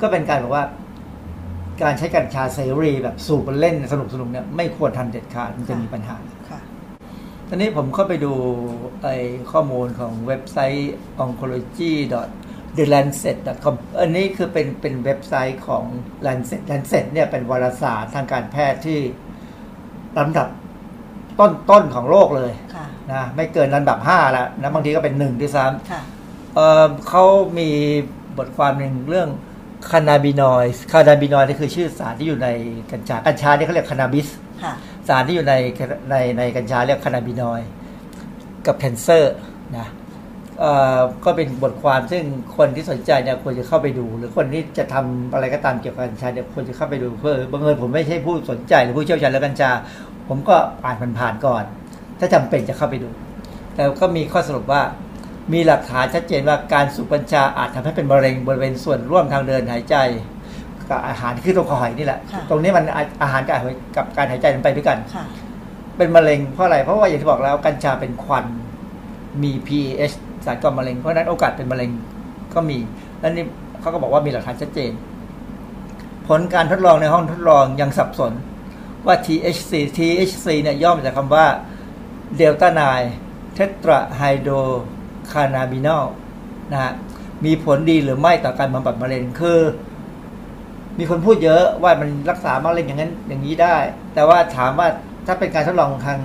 [0.00, 0.64] ก็เป็นการบอกว่า
[1.82, 6.37] การใช้กัญชาเสรีแบบสูบเล่นสนุกสนุกเนี่ยไม่ควรทำเด็ดขาดมันจะมีปัญหาค่ะ
[7.50, 8.32] ตอนนี้ผมเข้าไปดู
[9.02, 9.16] ไอ้
[9.52, 10.94] ข้อมูลของเว็บไซต์
[11.24, 11.92] oncology
[12.76, 15.84] the lancet com อันนี้คือเป็นเป็นเว็บไซต์ของ
[16.26, 18.98] lancet lancet เนี่ยเป็นวารสารทางการแพทย์ที่
[20.18, 20.48] ลำดับ
[21.38, 27.24] ต้นต้นๆของโลกเลยค่ะนะไม่เกินลำดับห้าแล้วนะบางทีก็เป็นหนึ่งด้วยซ้ค่ะำเอ่อเขา
[27.58, 27.68] มี
[28.38, 29.28] บทความหนึ่งเรื่อง
[29.90, 32.48] คานาบินอยด์คานาบินอยด์นี่คือชื่อสารที่อยู่ใน
[32.92, 34.28] กัญชา กัญชาเนี่ยเขาเรียก cannabis
[34.62, 34.74] ค่ะ
[35.08, 35.54] สารที่อยู่ใน
[36.10, 37.68] ในในกัญชาเรียก cannabinoid
[38.66, 39.34] กับ cancer
[39.78, 39.88] นะ
[41.24, 42.22] ก็เป็นบทความซึ่ง
[42.56, 49.70] คนที่สนใจเนี่ยควรจะเข้าไปดู หรือคนที่จะทำอะไรก็ตามเกี่ยวกับกัญชาเนี่ยควรจะเข้าไปดูเพื่อบังเอิญผมไม่ใช่ผู้สนใจหรือผู้เชี่ยวชาญเรื่องกัญชา
[50.28, 51.64] ผมก็อ่านผ่านๆก่อน
[52.18, 53.08] ถ้าจำเป็นจะเข้าไปดู
[53.74, 54.82] แต่ก็มีข้อสรุปว่า
[55.52, 59.96] มีหลักฐานชัดเจนว่าการสูบกัญชาอาจทำให้เป็นมะเร็งบริเวณส่วนร่วมทางเดินหายใจ
[60.90, 65.24] กับอาหารที่ขึ้นตรงคอหอยนี่แหละ ค่ะ ตรงนี้มันอาอาหารกับอาหารกับการหายใจมันไปด้วยกัน ค่ะ
[65.96, 68.46] เป็นมะเร็งเพราะอะไร เพราะว่าอย่างที่บอกแล้วกัญชาเป็นควัน
[69.42, 70.14] มี PAH
[70.46, 71.90] สารก่อมะเร็งเพราะฉะนั้นโอกาสเป็นมะเร็ง
[72.54, 72.78] ก็มี
[73.20, 73.44] แล้วนี่
[73.80, 74.92] เขาก็บอกว่ามีหลักฐานชัดเจน
[76.26, 78.32] พผลการทดลองในห้องทดลองยังสับสน
[79.06, 81.46] ว่า THC THC เนี่ยย่อมาจากคำว่า
[82.36, 83.00] เดลต้านาย
[83.54, 84.52] เทตราไฮโดร
[85.32, 86.04] คานาบินอล
[86.72, 86.92] นะฮะ
[87.44, 89.60] มีผลดีหรือไม่ต่อการบำบัดมะเร็งคือ
[90.98, 93.76] มีคนพูดเยอะว่ามันรักษามะเร็งอย่างนั้นอย่างนี้ได้
[94.14, 94.88] แต่ว่าถามว่า
[95.26, 96.18] ถ้าเป็นการทดลองทาง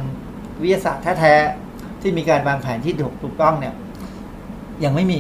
[0.62, 3.74] วิทยาศาสตร์แท้ๆที่มีการวางแผนที่ถูกถูกต้องเนี่ย
[4.84, 5.20] ยังไม่มี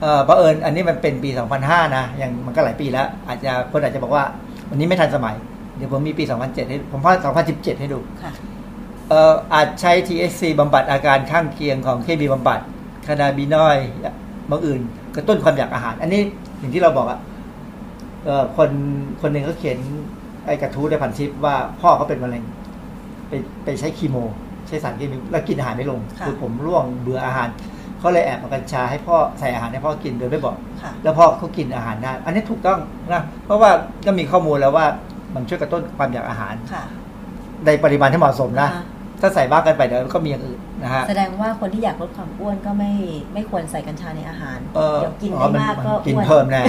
[0.00, 1.30] เออบังเอิญอันนี้มันเป็นปี
[1.62, 4.24] 2005 นะยังมันก็หลายปีแล้ว อาจจะคนอาจจะบอกว่า
[4.70, 5.34] วันนี้ไม่ทันสมัย
[5.76, 8.32] เดี๋ยวผมมีปี 2007 ให้ผมพา2017 ให้ดูค่ะ
[9.08, 12.60] เอ่ออาจใช้ THC บำบัดอาการข้างเคียงของเคมีบำบัด
[13.06, 13.88] คานาบินอยด์
[14.50, 14.80] บางอื่น
[15.16, 16.22] กระตุ้นความอยากอาหาร อันนี้
[16.58, 17.33] อย่างที่เราบอกอะเอ่อ
[18.56, 18.70] คน
[19.20, 19.78] คนหนึ่งเขาเขียน
[20.46, 22.44] ไอ้กระทู้ในพันทิปว่าพ่อเขาเป็นมะเร็ง
[23.28, 23.32] ไป
[23.64, 24.16] ไปใช้คีโม
[24.68, 27.48] ใช้สารเคมีแล้วกินอาหารไม่ลงค่ะคือผมร่วงเบื่ออาหาร
[27.98, 32.78] เขาเลยแอบเอากัญชาให้พ่อใส่อาหารให้พ่อกินโดยไม่บอกค่ะแล้วพอเขากินอาหารได้อันนี้ถูกต้อง
[33.12, 33.70] นะเพราะว่า
[34.06, 34.86] ก็มีข้อมูลแล้วว่า
[35.34, 36.84] มันช่วยกระตุ้นความอยากอาหารค่ะ
[37.66, 38.82] ในปริมาณที่เหมาะสมนะอ่า
[39.24, 42.92] ถ้าใส่มากเกินไปเดี๋ยวก็มีอย่างอื่นนะฮะแสดงว่าคนที่อยากลดความอ้วนก็ไม่
[43.34, 46.62] ไม่ควรใส่กัญชาในอาหารเออเดี๋ยวกินอ๋อได้มากนก็กินอ้วนเพิ่มแน่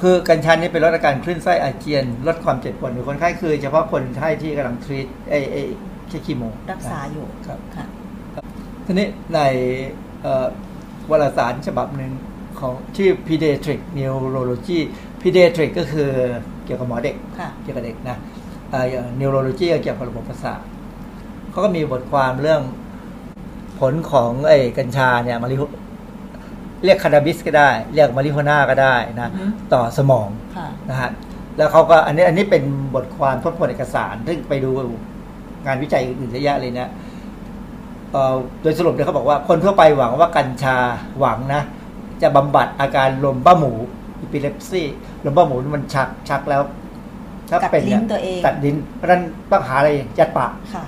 [0.00, 5.56] คือกัญชานี่เป็นลดอาการคลื่นไส้อาเจียน ลดความเจ็บปวดของคนไข้คือ เฉพาะคนไข้ที่กำลังทรีตเอเอ
[6.08, 6.42] ใช้คีโม
[6.72, 7.86] รักษาอยู่ครับค่ะ
[8.86, 9.40] ทีนี้ใน
[10.22, 10.46] เอ่อ
[11.10, 12.12] วารสารฉบับหนึ่ง
[12.60, 14.80] ของชื่อ Pediatric Neurology
[15.22, 16.10] Pediatric ก็คือ
[16.64, 18.18] เกี่ยวกับหมอเด็กค่ะเกี่ยวกับเด็กนะ
[18.70, 20.60] เอ่ออย่าง neurology ก็เกี่ยวกับระบบประสาท
[21.52, 22.62] เขาก็มีบทความเรื่อง
[23.80, 25.62] ผลของไอ้กัญชาเนี่ยมาริโฮ
[26.84, 31.10] เรียกคานาบิสก็ได้ เรียกมาริโฮน่าก็ได้นะอือฮึต่อสมองค่ะนะฮะ
[31.56, 32.62] แล้วเขาก็อันนี้อันนี้เป็น
[32.94, 34.70] บทความทบทวนเอกสาร ซึ่งไปดู
[35.66, 36.90] งานวิจัยอื่นๆเยอะแยะเลยนะ
[38.12, 40.76] เอ่อโดยสรุปเนี่ยเขาบอกว่าคนทั่วไปหวังว่ากัญชา
[41.18, 41.62] หวังนะ
[42.22, 43.72] จะบำบัดอาการลมบ้าหมู
[44.20, 44.82] อิปิเลปซี
[45.24, 46.62] ลมบ้าหมูมันชักชักแล้ว
[47.50, 50.84] ถ้ากัดเป็นลิ้นเยตัวเองตัดลิ้นเพราะฉะนั้นต้องหาอะไรยัดปากค่ะ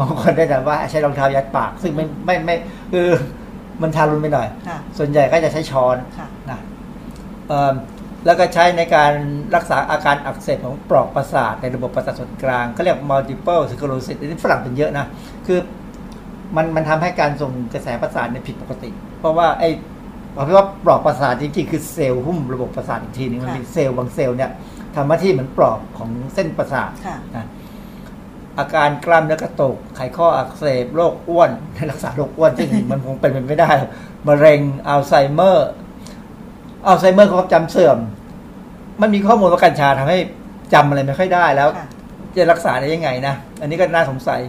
[0.00, 2.56] บางคนได้แต่ว่าใช้รองเท้ายัดปาก ซึ่งไม่ไม่ไม่
[2.92, 3.08] คือ
[3.82, 6.58] มันทารุณไปหน่อย ค่ะ ส่วนใหญ่ก็จะใช้ช้อนค่ะ นะ
[7.48, 7.74] เอิ่ม
[8.26, 9.12] แล้วก็ใช้ในการ
[9.54, 15.06] รักษาอาการอักเสบของปลอกประสาทในระบบประสาทส่วนกลางเขาเรียก multiple sclerosis อันนี้ฝรั่งเป็นเยอะนะ
[15.46, 15.58] คือ
[16.56, 19.70] มันมันทำให้การส่งกระแสประสาทเนี่ยผิดปกติ เพราะว่าไอ้
[20.32, 24.50] เอาเป็นว่าปลอกประสาทจริงๆคือเซลล์หุ้มระบบประสาทอีกทีหนึงมันค่ะ มีเซลล์บางเซลล์เนี่ย
[24.96, 27.46] ทำหน้าที่เหมือนปลอกของเส้นประสาท ค่ะ นะ
[28.60, 31.50] อาการกล้ามเนื้อกระตุก ไขข้ออักเสบโรคอ้วน
[31.90, 33.90] รักษาโรคอ้วนซึ่งมันคงเป็นไปไม่ได้หรอก
[34.28, 35.68] มะเร็งอัลไซเมอร์
[36.86, 37.98] อัลไซเมอร์ความจำเสื่อม
[39.00, 40.18] มันมีข้อมูลว่ากัญชาทำให้
[40.74, 41.86] จำอะไรไม่ค่อยได้แล้วค่ะ
[42.36, 44.40] จะรักษาได้ยังไงนะ อันนี้ก็น่าสงสัย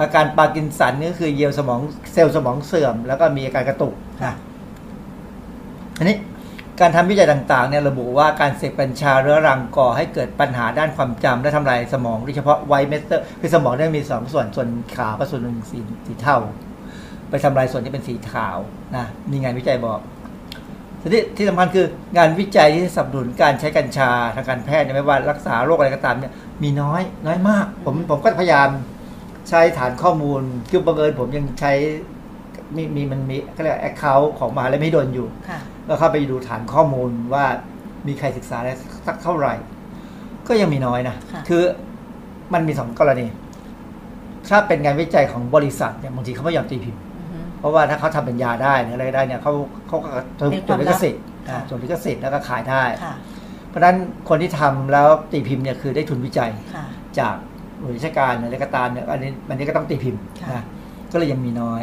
[0.00, 1.80] อาการปาร์กินสันนี่ก็คือเยื่อสมอง
[2.12, 4.36] เซลล์สมองเสื่อม แล้วก็มีอาการกระตุกค่ะนะ
[5.98, 6.16] อันนี้
[6.80, 16.36] การทำวิจัยต่างๆเนี่ยระบุว่าการเสพกัญชาเรื้อรังก่อให้เกิดปัญหาด้านความจำและทำลายสมองโดยเฉพาะ white matter คือสมองเนี่ยมีสองส่วนส่วนขาวกับส่วนหนึ่งสีสีเทา
[17.30, 18.56] ไปทำลายส่วนที่เป็นสีขาว
[18.96, 20.00] นะมีงานวิจัยบอก
[21.00, 28.68] ทีนี้ที่สำคัญคืองานวิจัยที่สนับสนุนการใช้กัญชาทางการแพทย์เนี่ยไม่ว่ารักษาโรคอะไรก็ตามเนี่ยมีน้อยน้อยมาก ผมผมก็พยายาม
[29.48, 31.72] ใช้ฐานข้อมูลคือบังเอิญผมยังใช้
[32.76, 37.44] มีมีมันมีก็เรียกแอคเคาท์ของมหาลัยมหิดลอยู่ค่ะ ก็เข้าไปดูฐานข้อมูลว่า
[38.06, 38.72] มีใครศึกษาได้
[39.06, 39.54] สักเท่าไหร่
[40.48, 41.62] ก็ยังมีน้อยนะค่ะคือ
[42.54, 43.26] มันมีสองกรณี
[44.48, 49.52] ถ้าเป็นงานวิจัยของบริษัทเนี่ยบางทีเขาไม่ยอมตีพิมพ์อือฮึเพราะว่าถ้าเขาทำเป็นยาได้หรืออะไรได้เนี่ยเขา
[49.88, 53.14] เขาก็จดเป็นคจวาดมลิลัขบสิทธิ์อ่าค่ะจดลิขสิทธิ์แล้วก็ขายได้ค่ะ
[53.68, 53.96] เพราะฉะนั้น
[54.28, 56.84] คนที่ทำแล้วตีพิมพ์เนี่ยคือได้ทุนวิจัยค่ะ
[57.18, 57.34] จาก
[57.80, 60.62] หน่วยราชการอะไรก็ตามเนี่ยอันนี้อันนี้ก็ต้องตีพิมพ์ค่ะนะ
[61.12, 61.82] ก็เลยยังมีน้อย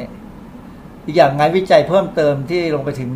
[1.06, 3.12] อีกอย่างงานวิจัยเพิ่มเติมที่ลงไปถึง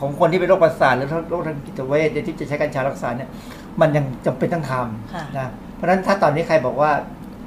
[0.00, 3.28] ของคนที่เป็นโรคประสาทหรือโรคทางจิตเวชที่จะใช้กัญชารักษาเนี่ย
[3.80, 6.90] มันยังจำเป็นต้องทค่ะำนะเพราะฉะนั้นถ้าตอนนี้ใครบอกว่า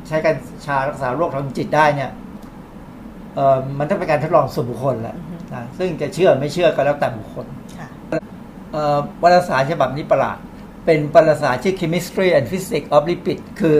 [0.07, 0.35] ใช้กัญ
[0.65, 2.09] ชารักษาโรคทางจิตได้เนี่ย
[3.35, 7.45] เออมันต้องเป็นการทดลองส่วนบุคคลแหละอือฮึนะซึ่งจะเชื่อไม่เชื่อก็แล้วแต่บุคคล
[7.79, 7.87] ค่ะ
[8.71, 10.37] เอ่อวารสารฉบับนี้ประหลาด
[10.85, 13.77] เป็นวารสารชื่อ Chemistry and Physics of Lipid คือ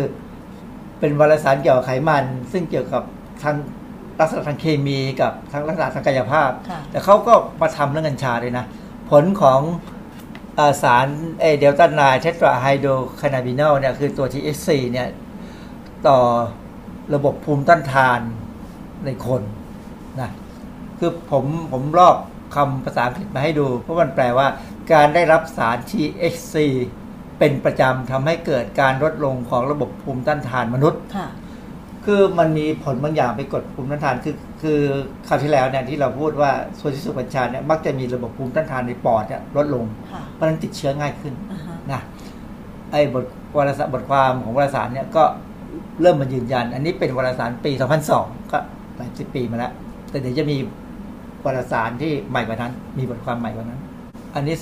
[1.00, 3.04] เป็นวารสารเกี่ยวกับไขมัน ซึ่งเกี่ยวกับ
[3.44, 3.56] ทาง
[4.22, 8.66] ลักษณะทางเคมีกับทางลักษณะทางกายภาพค่ะแต่เขาก็มาทำเรื่องกัญชาเลยนะ
[9.10, 9.62] ผลของ
[10.56, 11.08] เออสาร
[11.42, 15.08] เอ delta nine tetrahydrocannabinol เนี่ยคือตัว THC เนี่ย
[16.08, 16.20] ต่อ
[17.14, 18.20] ระบบภูมิต้านทาน
[19.06, 19.42] ในคน
[20.20, 20.30] นะ
[21.00, 22.18] คือผมผมลอก
[22.56, 24.48] คำภาษาอังกฤษมาให้ดู เพราะมันแปลว่า
[24.94, 26.56] การได้รับสาร THC
[27.40, 31.02] เป็นประจำทำให้เกิดการลดลงของระบบภูมิต้านทานมนุษย์
[32.04, 34.80] ค่ะคือมันมีผลบางอย่างไปกดภูมิต้านทานคือคือ
[35.28, 42.02] คราวที่แล้วเนี่ยที่เราพูดว่าส่วนที่สุกัญชาเนี่ยมักจะมีระบบภูมิต้านทานในปอดเนี่ยลดลงค่ะเพราะฉะนั้นติดเชื้อง่ายขึ้นอ่าฮะนะ
[42.92, 43.26] ไอ้บท
[43.58, 45.24] วารสารบทความของวารสารเนี่ยก็
[46.02, 47.72] เริ่มมายืนยัน อันนี้เป็นวารสารปี
[48.12, 48.58] 2002 ก็
[48.96, 49.72] หลายสิบปีมาแล้ว
[50.10, 50.58] แต่เดี๋ยวจะมี
[51.46, 53.80] วารสารที่ใหม่กว่านั้น มีบทความใหม่กว่านั้น
[54.36, 54.56] อันนี้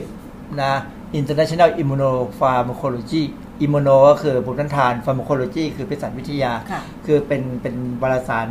[0.00, 0.72] 2010 นะ
[1.18, 3.22] International Immunopharmacology
[3.64, 8.46] Immuno ก็คือภูมิต้านทาน Pharmacology คือเภสัชวิทยาค่ะคือเป็นเป็นวารสาร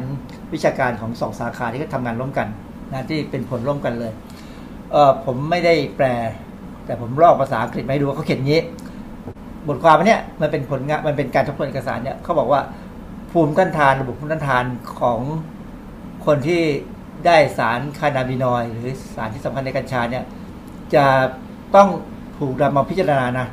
[0.53, 2.47] วิชาการของสองสาขาที่เขาทำงานร่วมกัน
[2.91, 4.11] นะที่เป็นผลร่วมกันเลย
[4.91, 6.07] เออผมไม่ได้แปล
[6.85, 8.61] แต่ผมลอกภาษาอังกฤษมาให้ดูว่าเขาเขียนงี้
[9.67, 12.61] บทความอันเนี้ยมันเป็นผลงานมันเป็นการทบทวนเอกสารเนี่ยเขาบอกว่า
[13.31, 14.63] ภูมิต้านทานระบบภูมิต้านทาน
[14.99, 15.19] ของ
[16.25, 16.61] คนที่
[17.25, 20.23] ได้สารคานาบินอยด์หรือสารที่สำคัญในกัญชาเนี่ย
[20.95, 21.05] จะ
[21.75, 21.87] ต้อง
[22.39, 23.47] ถูกนำมาพิจารณานะ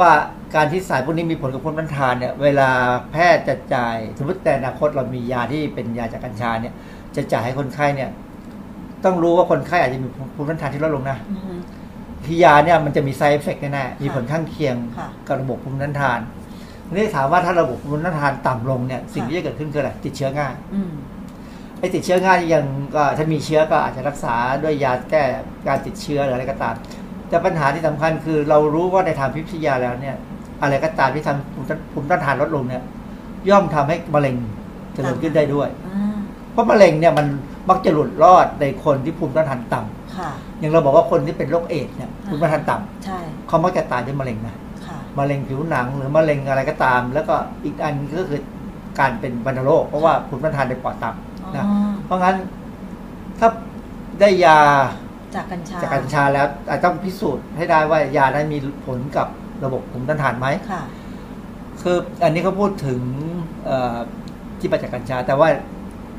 [0.00, 0.12] ว่า
[0.54, 2.68] การที่สารพวกนี้มีผลกับภูมิต้านทานเนี่ยเวลา
[3.12, 6.74] แพทย์จะจ่ายสมมติแต่อนาคตเรามียาที่เป็นยาจากกัญชาเนี่ย
[7.16, 8.10] จะจ่ายให้คนไข้เนี่ย
[9.04, 11.54] ต้องรู้ว่าคนไข้อาจจะมีภูมิต้านทานที่ลดลงนะอือฮึ
[12.24, 16.20] ที่ยาเนี่ยมันจะมี side effect แน่ๆมีผลข้างเคียงค่ะกับระบบภูมิต้านทาน
[16.86, 20.92] ทีนี่ถามว่าถ้าระบบภูมิต้านทานต่ำลงเนี่ยสิ่งค่ะที่จะเกิดขึ้นคืออะไรติดเชื้อง่ายอืม
[21.78, 25.24] ไอ้ติดเชื้อง่ายยังก็ถ้ามีเชื้อก็อาจจะรักษาด้วยยาแก้
[25.68, 26.74] การติดเชื้อหรืออะไรก็ตาม
[27.30, 30.16] แต่ปัญหาที่สำคัญคือเรารู้ว่าในทางพิพิธยาแล้วเนี่ย
[30.62, 32.82] อะไรก็ตามที่ทำภูมิต้านภูมิต้านทานลดลงเนี่ย
[33.48, 34.36] ย่อมทำให้มะเร็ง
[34.94, 36.16] เจริญขึ้นได้ด้วยอ่า
[36.52, 37.26] เพราะมะเร็งเนี่ยมัน
[37.70, 43.18] มักจะหลุดรอดในคนที่ภูมิต้านทานต่ำค่ะอย่างเราบอกว่าคนที่เป็นโรคเอดส์เนี่ยภูมิต้านทานต่ำใช่
[43.48, 44.56] เขามักจะตายด้วยมะเร็งนะ
[44.86, 48.40] ค่ะมะเร็งผิวหนังหรือมะเร็งอะไรก็ตาม แล้วก็อีกอันก็คือ
[48.98, 52.36] การเป็นวัณโรคเพราะว่าภูมิต้านทานในปอดต่ำนะอ๋อเพราะงั้น
[53.38, 53.48] ถ้า
[54.20, 54.58] ได้ยา
[55.34, 59.28] จากกัญชาจากกัญชาแล้วอาจต้องพิสูจน์ให้ได้ว่ายานั้นมีผลกับ
[59.64, 60.82] ระบบภูมิต้านทานไหมค่ะ
[61.82, 63.00] คืออันนี้เขาพูดถึง
[63.64, 63.96] เอ่อ
[64.58, 65.48] ที่มาจากกัญชา แต่ว่า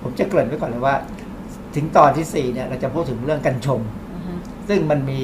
[0.02, 0.96] ผมจะเกริ่นไว้ก่อนเลยว่า
[1.76, 3.82] ถึงตอนที่สี่เนี่ยเราจะพูดถึงเรื่องกัญชง
[4.14, 4.32] อือฮึ
[4.70, 5.24] ซึ่งมันมี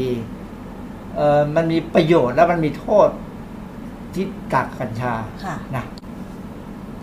[1.16, 3.10] เอ่อมันมีประโยชน์และมันมีโทษ
[4.16, 5.14] ที่กักกัญชา
[5.46, 5.86] ค่ะนะ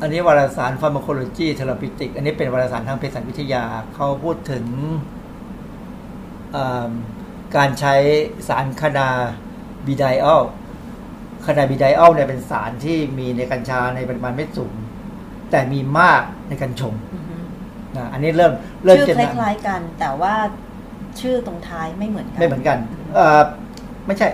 [0.01, 3.65] อันนี้วารสาร pharmacology therapeutic อันนี้เป็นวารสารทางเภสัชวิทยา
[3.95, 5.24] เขาพูดถึงเอิ่ม
[7.57, 7.95] การใช้
[8.49, 9.09] สารคานา
[9.87, 10.43] บิไดออล
[11.47, 14.75] คานาบิไดออลเนี่ยเป็นสารที่มีในกัญชาในปริมาณไม่สูง
[15.51, 17.37] แต่มีมากในกัญชงอือฮึ
[17.97, 18.53] นะอันนี้เริ่ม
[18.85, 20.35] เริ่มชื่อจะคล้ายๆกัน แต่ว่า
[21.21, 22.79] ชื่อตรงท้ายไม่เหมือนกัน ไม่เหมือนกัน
[23.15, 23.43] เอ่อ
[24.07, 24.29] ไม่ใช่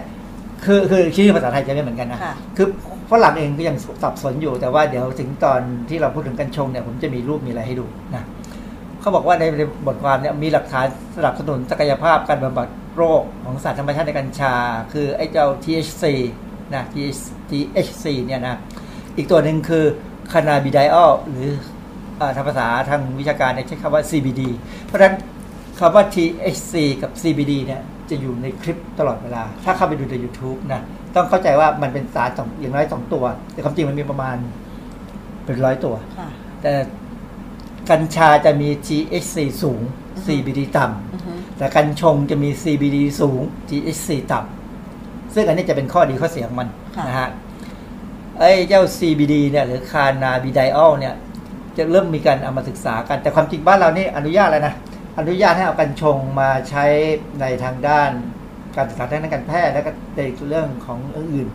[0.64, 2.68] คือคือชื่อภาษาไทยจะไม่เหมือนกันนะค่ะคือ
[3.10, 8.24] ฝรั่งเองก็ยังสับสนอยู่แต่ว่าเดี๋ยวถึงตอนที่เราพูดถึงกัญชงเนี่ยผมจะมีรูปมีอะไรให้ดูนะ
[9.00, 10.86] เขาบอกว่าในในบทความเนี่ยมีหลักฐาน
[11.16, 14.54] สนับสนุนศักยภาพการบำบัดโรคของสารธรรมชาติในกัญชา
[14.92, 16.04] คือไอ้เจ้า THC
[16.74, 16.84] นะ
[17.50, 18.56] THC เนี่ยนะ
[19.16, 19.84] อีกตัวหนึ่งคือ
[20.32, 21.48] คานาบิไดออลหรือ
[22.20, 24.42] อ่าทางภาษาทางวิชาการเนี่ยใช้คำว่า CBD
[24.84, 25.14] เพราะฉะนั้น
[25.78, 27.80] คำว่า THC กับ CBD เนี่ย
[28.10, 30.82] จะอยู่ในคลิปตลอดเวลา ถ้าเข้าไปดูใน YouTube นะ
[31.14, 34.36] ต้องเข้าใจว่ามันเป็นสารสองอย่างน้อยสองตัว แต่ความจริงมันมีประมาณ
[35.44, 36.28] เป็นร้อยตัวค่ะ
[36.62, 36.72] แต่
[37.90, 39.80] กัญชาจะมี THC สูง
[40.26, 47.28] CBD ต่ำอือฮึแต่กัญชงจะมี CBD สูง THC ต่ำซึ่งอันนี้จะเป็นข้อดีข้อเสียของมันค่ะนะฮะ
[48.38, 51.14] ไอ้เจ้า CBD เนี่ยหรือคานาบิไดออลเนี่ย
[51.76, 54.74] จะเริ่มมีการเอามาศึกษากัน แต่ความจริงบ้านเรานี่อนุญาตแล้วนะ
[55.18, 56.84] อนุญาตให้เอากัญชงมาใช้
[57.40, 58.10] ในทางด้าน
[58.76, 61.48] การศึกษาทางด้านการแพทย์แล้วก็ในเรื่องของอื่น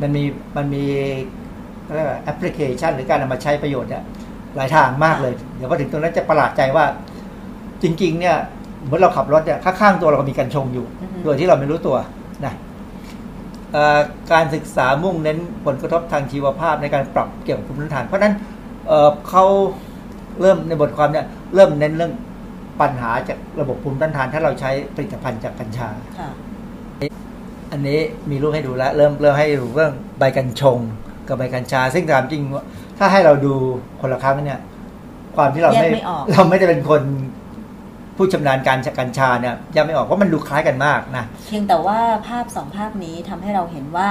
[0.00, 0.24] มันมี
[0.56, 0.84] มันมี
[1.84, 4.04] เขาเรียกว่าแอปพลิเคชันหรือการนำมาใช้ประโยชน์เนี่ย
[4.58, 6.84] หลายทางมากเลย เดี๋ยวพอถึงตรงนั้นจะประหลาดใจว่า
[7.82, 8.36] จริง ๆ เนี่ย
[8.84, 11.96] เหมือนเราขับรถเนี่ยข้างๆตัวเราก็มีกัญชงอยู่อือฮึโดยที่เราไม่รู้ตัว
[12.44, 12.54] นะ
[13.72, 13.98] เอ่อ
[14.32, 18.34] การศึกษามุ่งเน้นผลกระทบทางชีวภาพในการปรับเกี่ยวกับภูมิต้านทาน เพราะฉะนั้น
[18.88, 19.44] เอ่อเขา
[20.40, 22.12] เริ่มในบทความเนี่ยเริ่มเน้นเรื่อง
[22.80, 25.88] ปัญหาจากระบบภูมิต้านทาน ถ้าเราใช้ผลิตภัณฑ์จากกัญชา
[26.18, 26.30] ค่ะ
[27.72, 27.98] อันนี้
[28.30, 30.78] มีรูปให้ดูแล้ว เริ่มเริ่มให้ดูเรื่องใบกัญชง
[31.28, 32.42] กับใบกัญชา ซึ่งตามจริง
[32.98, 33.54] ถ้าให้เราดู
[34.00, 34.60] คนละครั้งเนี่ย
[35.36, 37.02] ความที่เราแยกไม่ไม่ออก เราไม่ได้เป็นคน
[38.16, 44.08] ผู้ชำนาญการจากกัญชาเนี่ยยังไม่ออกเพราะมันดูคล้ายกันมากนะ เพียงแต่ว่าภาพสองภาพนี้ทำให้เราเห็นว่า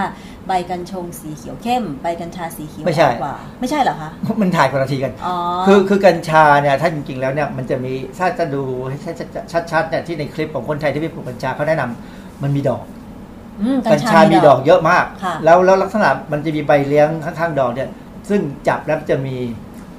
[0.47, 4.11] ใบกัญชงสีเขียวเข้ม ใบกัญชาสีเขียวไม่ใช่ กว่า ไม่ใช่เหรอคะ
[4.41, 5.35] มันถ่ายคนละทีกัน อ๋อ
[5.67, 8.97] คือคือกัญชาเนี่ยถ้าจริงๆแล้วเนี่ยมันจะมีถ้าจะดูให้
[9.71, 12.83] ชัดๆเนี่ยที่ในคลิปของคนไทยที่ไปปลูกกัญชาเขาแนะนำมันมีดอก
[13.61, 17.89] อืมกัญชามีดอกเยอะมาก ค่ะ แล้วแล้วลักษณะมันจะมีใบเลี้ยงข้างๆดอกเนี่ย
[18.29, 19.35] ซึ่งจับแล้วจะมี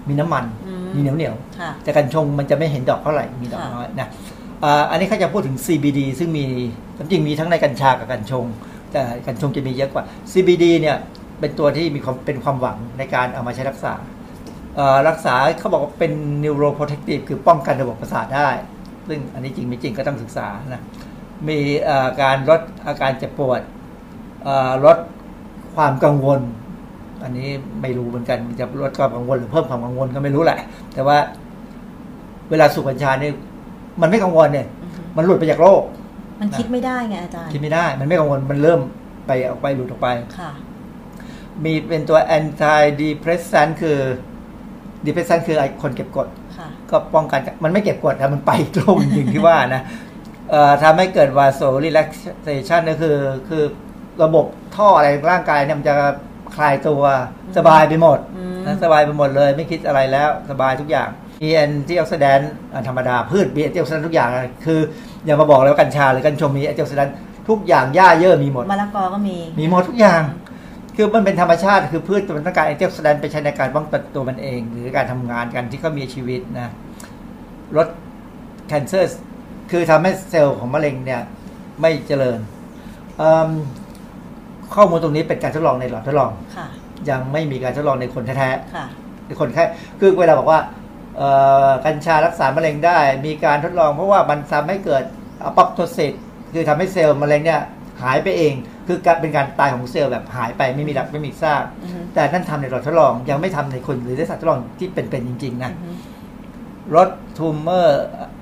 [0.09, 4.09] มีน้ำมันอืมมีเหนียวเหนียวค่ะๆแต่กัญชงมันจะไม่เห็นดอกเท่าไหร่มีดอกค่ะน้อยนะ
[4.64, 6.47] อ่าอันนี้เขาจะพูดถึง CBD ซึ่งมี
[6.99, 8.45] จริงๆมีทั้งในกัญชากับกัญชง
[8.93, 10.97] แต่กัญชงจะมีเยอะกว่า CBD เนี่ย
[11.41, 13.95] เป็นตัวที่มีความเป็นความหวังในการเอามาใช้รักษา
[14.76, 16.12] เอ่อรักษาเขาบอกว่าเป็น
[16.45, 18.49] neuroprotective คือป้องกันระบบประสาทได้
[19.09, 20.83] ซึ่งอันนี้จริงไม่จริงก็ต้องศึกษานะ
[21.49, 23.61] มีเอ่อการลดอาการเจ็บปวด
[24.45, 25.01] เอ่อลดค
[25.76, 26.41] ความกังวล
[27.25, 27.49] อันนี้
[27.83, 30.59] ไม่รู้เหมือนกันจะลดความกังวลหรือเพิ่มความกังวลก็ไม่รู้แหละ
[30.95, 31.19] แต่ว่า
[32.51, 33.33] เวลาสูบกัญชาเนี่ย
[34.01, 34.66] มันไม่กังวลเนี่ย
[35.16, 35.83] มันหลุดไปจากโลก
[36.41, 38.81] มันคิดไม่ได้ไงอาจารย์ คิดไม่ได้ มันไม่กังวล มันเริ่ม
[39.27, 40.09] ไปออกไปหลุดออกไป
[40.39, 40.51] ค่ะ
[41.64, 43.99] มีเป็นตัว anti depressant คือ
[45.05, 49.83] depressant คือไอ้คนเก็บกดค่ะก็ป้องกัน มันไม่เก็บกดแต่มันไปอีกโลกจริงๆที่ว่านะ
[50.51, 53.16] เอ่อทำให้เกิดวาโซ relaxation ก็คือ
[53.49, 53.64] คือ
[54.23, 54.47] ระบบ
[54.77, 55.95] ท่ออะไรร่างกายเนี่ยมันจะ
[56.57, 57.03] คลายตัว
[57.57, 61.09] สบายไปหมดอืมนะสบายไปหมดเลยไม่คิดอะไรแล้วสบายทุกอย่าง
[61.42, 62.53] มี antioxidant
[62.88, 64.80] ธรรมดาพืชมี antioxidant ทุกอย่างเลยคือ
[65.24, 67.16] อย่ามาบอกเลยว่ากัญชาหรือกัญชงมี antioxidant
[67.49, 70.22] ทุกอย่างหญ้าเยอะมีหมดมะละกอก็มีมีหมดทุกอย่าง
[70.96, 76.70] คือมันเป็นธรรมชาติคือพืชมันต้องการ antioxidant ไปใช้ในการป้องกันตัวมันเอง หรือการทำงานกันที่เขามีชีวิตนะ
[77.76, 77.88] ลด
[78.70, 79.05] cancer
[79.70, 81.22] คือทำให้เซลล์ของมะเร็งเนี่ย
[81.80, 82.38] ไม่เจริญ
[83.18, 83.51] เอิ่ม
[84.75, 86.66] ข้อมูลตรงนี้เป็นการทดลองในหลอดทดลองค่ะ
[87.11, 89.64] ยังไม่มีการทดลองในคนแท้ค่ะๆในคนแค่
[90.01, 90.61] คือเวลาบอกว่า
[91.16, 91.29] เอ่
[91.69, 95.03] อกัญชารักษามะเร็งได้ มีการทดลองเพราะว่ามันทำให้เกิด
[95.45, 96.12] apoptosis
[96.55, 97.61] คือทำให้เซลล์มะเร็งเนี่ย
[98.03, 98.55] หายไปเอง
[98.87, 105.93] คือการเป็นการตายของเซลล์แบบหายไปไม่มีหลักไม่มีซากอือฮึแต่นั่นทำในหลอดทดลอง ยังไม่ทำในคนหรือในสัตว์ทดลองที่เป็นๆจริง ๆ นะอือฮึ
[106.97, 107.09] ลด
[107.39, 107.87] tumor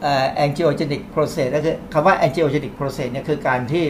[0.03, 3.85] เอ่อ angiogenic process ก็คือคำว่า angiogenic process เนี่ยคือการที่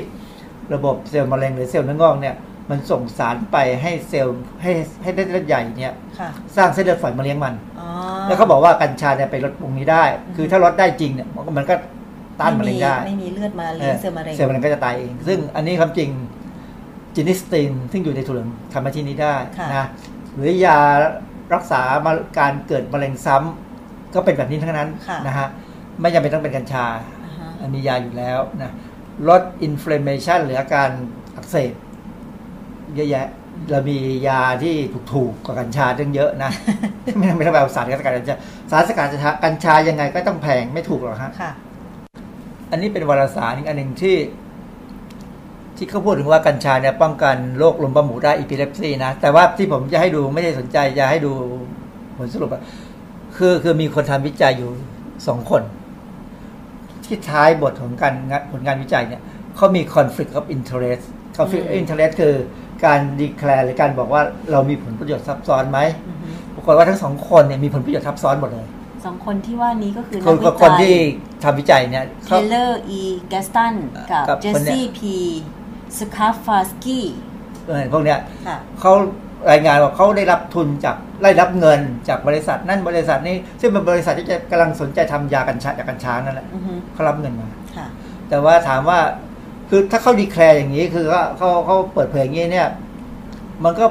[0.74, 2.34] ระบบเซลล์มะเร็งหรือเซลล์เนื้องอกเนี่ย
[2.70, 7.88] มันส่งสารไปให้เซลล์ให้ให้เลือดใหญ่เนี่ยค่ะสร้างเส้นเลือดฝอยมาเลี้ยงมันอ๋อ
[8.26, 10.04] แล้วเขาบอกว่ากัญชาเนี่ยไปลดตรงนี้ได้
[10.36, 11.74] คือถ้าลดได้จริงเนี่ยมันก็มันก็
[12.40, 16.08] ต้านมะเร็งได้ ไม่มีเลือดมาเลี้ยงเซลล์มะเร็งเซลล์มะเร็งก็จะตายเอง ซึ่งอันนี้ความจริง
[17.14, 19.86] genistein ซึ่งอยู่ในถั่วเหลืองทำหน้าที่นี้ได้ค่ะนะ
[20.34, 20.78] หรือยา
[21.54, 25.46] รักษามาการเกิดมะเร็งซ้ำก็เป็นแบบนี้ทั้งนั้นค่ะนะฮะ
[26.00, 26.86] ไม่จำเป็นต้องเป็นกัญชา
[27.24, 28.72] อ่าฮะอันมียาอยู่แล้วนะ
[29.28, 30.88] ลดอินฟล a เมชันหรืออาการ
[31.36, 31.72] อักเสบ
[32.94, 33.26] เยอะแยะ
[33.70, 33.98] เรามี
[34.28, 34.74] ยาที่
[35.12, 36.50] ถูกๆกว่ากัญชาตั้งเยอะนะ
[37.16, 38.36] ไม่ต้องไม่ต้องไปเอาสารสกัดกัญชา
[38.70, 39.06] สารสกัด
[39.44, 41.50] กัญชายังไงก็ต้องแพงไม่ถูกหรอกฮะค่ะ
[42.70, 44.16] อันนี้เป็นวารสารอีกอันหนึ่งที่
[45.76, 51.32] ที่เขาพูดถึงว่ากัญชาเนี่ยป้องกันโรคลมบ้าหมูได้อีพิเลปซีนะ แต่ว่าที่ผมจะให้ดูไม่ได้สนใจจะให้ดู
[52.16, 52.62] ผลสรุปอะ
[53.36, 54.70] คือคือมีคนทำวิจัยอยู่
[55.26, 55.62] สองคน
[57.06, 59.22] ที่ท้ายบทของการงานผลงานวิจัยเนี่ย
[59.56, 61.04] เขามี conflict of interest
[61.36, 62.34] conflict of อืม interest คือ
[62.84, 65.78] การดีแคลร์หรือการบอกว่าเรามีผลประโยชน์ซับซ้อนไหม
[66.08, 68.66] อือฮึปรากฏว่าทั้งสองคนเนี่ยมีผลประโยชน์ซับซ้อนหมดเลย
[69.04, 70.98] สองคนที่ว่านี้ก็คือคนนักคนวิจัที่ย
[71.44, 73.74] ทำวิจัยเนี่ยเทเขาเลอร์อีแกสตัน
[74.10, 75.16] กับกับเจคนสเนี่ยซี่พี
[75.98, 77.06] สคาฟาสกี้
[77.66, 78.92] เออพวกเนี้ยค่ะเขา
[79.50, 87.86] รายงานว่าเขาได้รับทุนจาก ได้รับเงินจากบริษัทนั่นบริษัทนี้ ซึ่งเป็นบริษัทที่จะกำลังสนใจทำยากัญชาจากกัญชานั่นแหละอือฮึเขารับเงินมาค่ะ
[88.28, 88.98] แต่ว่าถามว่า
[89.70, 92.68] คือถ้าเขาดีแคลร์อย่างนี้คือเขาเขาเขาเปิดเผยอย่างนี้เนี่ย
[93.64, 93.86] มันก็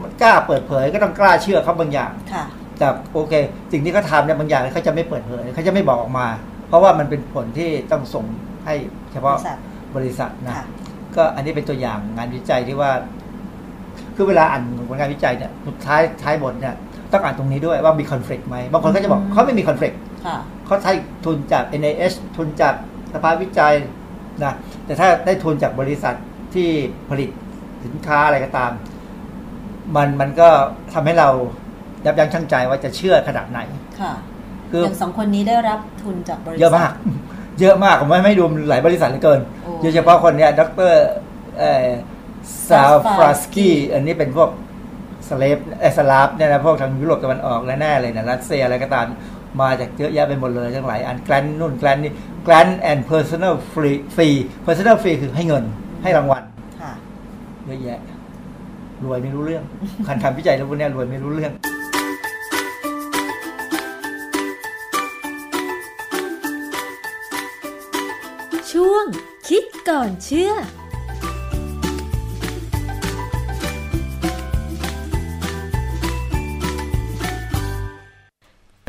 [0.00, 2.44] มันกล้าเปิดเผยก็ต้องกล้าเชื่อเขาบางอย่าง ค่ะ
[2.78, 3.34] แต่โอเค
[3.72, 6.26] สิ่งที่เขาทำเนี่ยบางอย่างเขาจะไม่เปิดเผยเขาจะไม่บอกออกมา
[6.68, 8.24] เพราะว่ามันเป็นผลที่ต้องส่ง
[8.64, 8.74] ให้
[9.12, 9.58] เฉบพาะริษัท
[9.96, 10.66] บริษัทนะ ค่ะ
[11.16, 12.90] ก็อันนี้เป็นตัวอย่างงานวิจัยที่ว่า
[14.16, 16.74] คือเวลาอ่านผลงานวิจัยเนี่ยสุดท้ายท้ายบทเนี่ย
[17.12, 19.94] ต้องอ่านตรงนี้ด้วยว่ามีคอน FLICT ไหมบางคนก็จะบอกอืมเขาไม่มีคอน FLICT
[20.26, 20.36] ค่ะ
[20.66, 20.92] เขาใช้
[21.24, 22.74] ทุนจาก NIH ทุนจาก
[23.12, 23.74] สภาวิจัย
[24.44, 24.54] นะ
[24.86, 26.14] แต่ถ้าได้ทุนจากบริษัท
[26.54, 26.68] ที่
[27.10, 27.30] ผลิต
[27.84, 28.72] สินค้าอะไรก็ตาม
[29.96, 30.48] มันมันก็
[30.92, 31.28] ทำให้เรา
[32.04, 33.60] ยับยั้งชั่งใจว่าจะเชื่อขนาดไหน
[34.00, 34.12] ค่ะ
[34.70, 36.92] คืออย่างสองคนนี้ได้รับทุนจากบริษัทเยอะมาก
[37.60, 40.92] เยอะมากผมไม่ไม่ดูหลายบริษัทเหลือเกินโอ้โดยเฉพาะคนเนี้ยดร
[42.68, 44.50] ซาฟราสกี้อันนี้เป็นพวก
[45.28, 49.06] สเลฟเอสลาฟเนี่ยนะพวกทางยุโรปตะวันออกแน่ๆเลยนะรัสเซียอะไรก็ตาม
[49.60, 52.12] มาจากเยอะแยะไปหมดเลยทั้งหลายอันแกลนนู่นแกลนนี่
[52.44, 54.28] แกลนแอนด์เพอร์ซัน l ลฟรีฟรี
[54.62, 55.64] เพอร์ซัน l ลฟรีคือให้เงิน
[56.02, 56.42] ให้รางวัล
[56.80, 56.92] ค่ะ
[57.66, 58.00] เยอะแยะ
[59.04, 59.64] รวยไม่รู้เรื่อง
[60.06, 61.52] คันทำวิจัยแล้วพวกเนี้ยรวยไม่รู้เรื่อง
[68.72, 69.06] ช่วง
[69.48, 70.52] คิดก่อนเชื่อ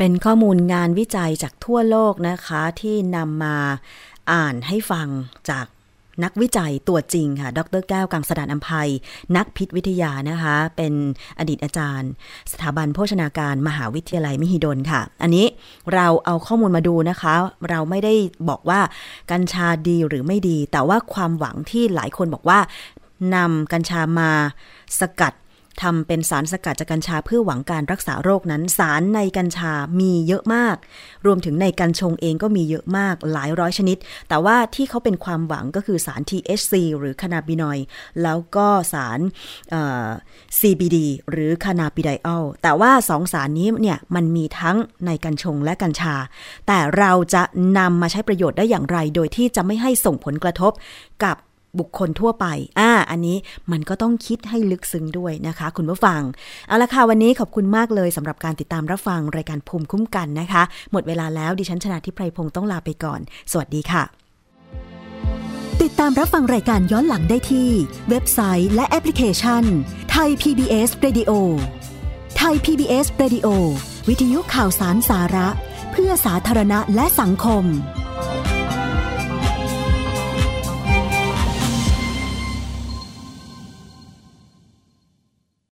[0.06, 3.56] เป็นข้อมูลงานวิจัยจากทั่วโลกนะคะที่นำมา
[4.32, 5.08] อ่านให้ฟัง
[5.50, 5.66] จาก
[6.24, 8.90] นักวิจัยตัวจริงค่ะ ดรแก้วกังสดานอัมภัย
[9.36, 10.92] นักพิษวิทยานะคะ เป็น
[11.38, 12.10] อดีตอาจารย์
[12.52, 15.46] สถาบันโภชนาการมหาวิทยาลัยมหิดลค่ะ อันนี้
[15.94, 17.34] เราเอาข้อมูลมาดูนะคะ
[17.68, 18.14] เราไม่ได้
[18.48, 18.80] บอกว่า
[19.30, 22.58] กัญชาดีหรือไม่ดี แต่ว่าความหวังที่หลายคนบอกว่า
[23.34, 24.30] นำกัญชามา
[25.00, 25.32] สกัด
[25.82, 30.76] ทำเป็นสารสกัดจากกัญชาเพื่อหวังการรักษาโรคนั้น สารในกัญชามีเยอะมาก
[31.26, 33.96] รวมถึงในกัญชงเองก็มีเยอะมากหลายร้อยชนิด
[34.28, 37.86] แต่ว่าที่เขาเป็นความหวังก็คือสาร THC หรือคานาบินอยด์
[38.22, 39.20] แล้วก็สาร
[40.58, 40.96] CBD
[41.30, 46.14] หรือคานาบิไดออลแต่ว่าสองสารนี้เนี่ยมันมีทั้งในกัญชงและกัญชา
[46.66, 47.42] แต่เราจะ
[47.78, 50.72] นำมาใช้ประโยชน์ได้อย่างไร โดยที่จะไม่ให้ส่งผลกระทบ
[51.24, 51.36] กับ
[51.78, 52.46] บุคคลทั่วไป
[52.78, 53.36] อ่า อันนี้
[53.72, 56.20] มันก็ต้องคิดให้ลึกซึ้งด้วยนะคะ คุณผู้ฟัง
[56.68, 60.62] เอาละค่ะ วันนี้ขอบคุณมากเลยสำหรับการติดตามรับฟังรายการภูมิคุ้มกันนะคะ
[60.92, 63.20] หมดเวลาแล้วดิฉันชนะทิพไพรพงศ์ต้องลาไปก่อน
[63.52, 64.02] สวัสดีค่ะ
[65.82, 67.70] ติดตามรับฟังรายการย้อนหลังได้ที่
[68.10, 69.62] เว็บไซต์และแอปพลิเคชัน
[70.10, 71.30] ไทย PBS Radio
[72.36, 73.48] ไทย PBS Radio
[74.08, 75.48] วิทยุข่าวสารสาระ
[75.92, 77.64] เพื่อสาธารณะและสังคม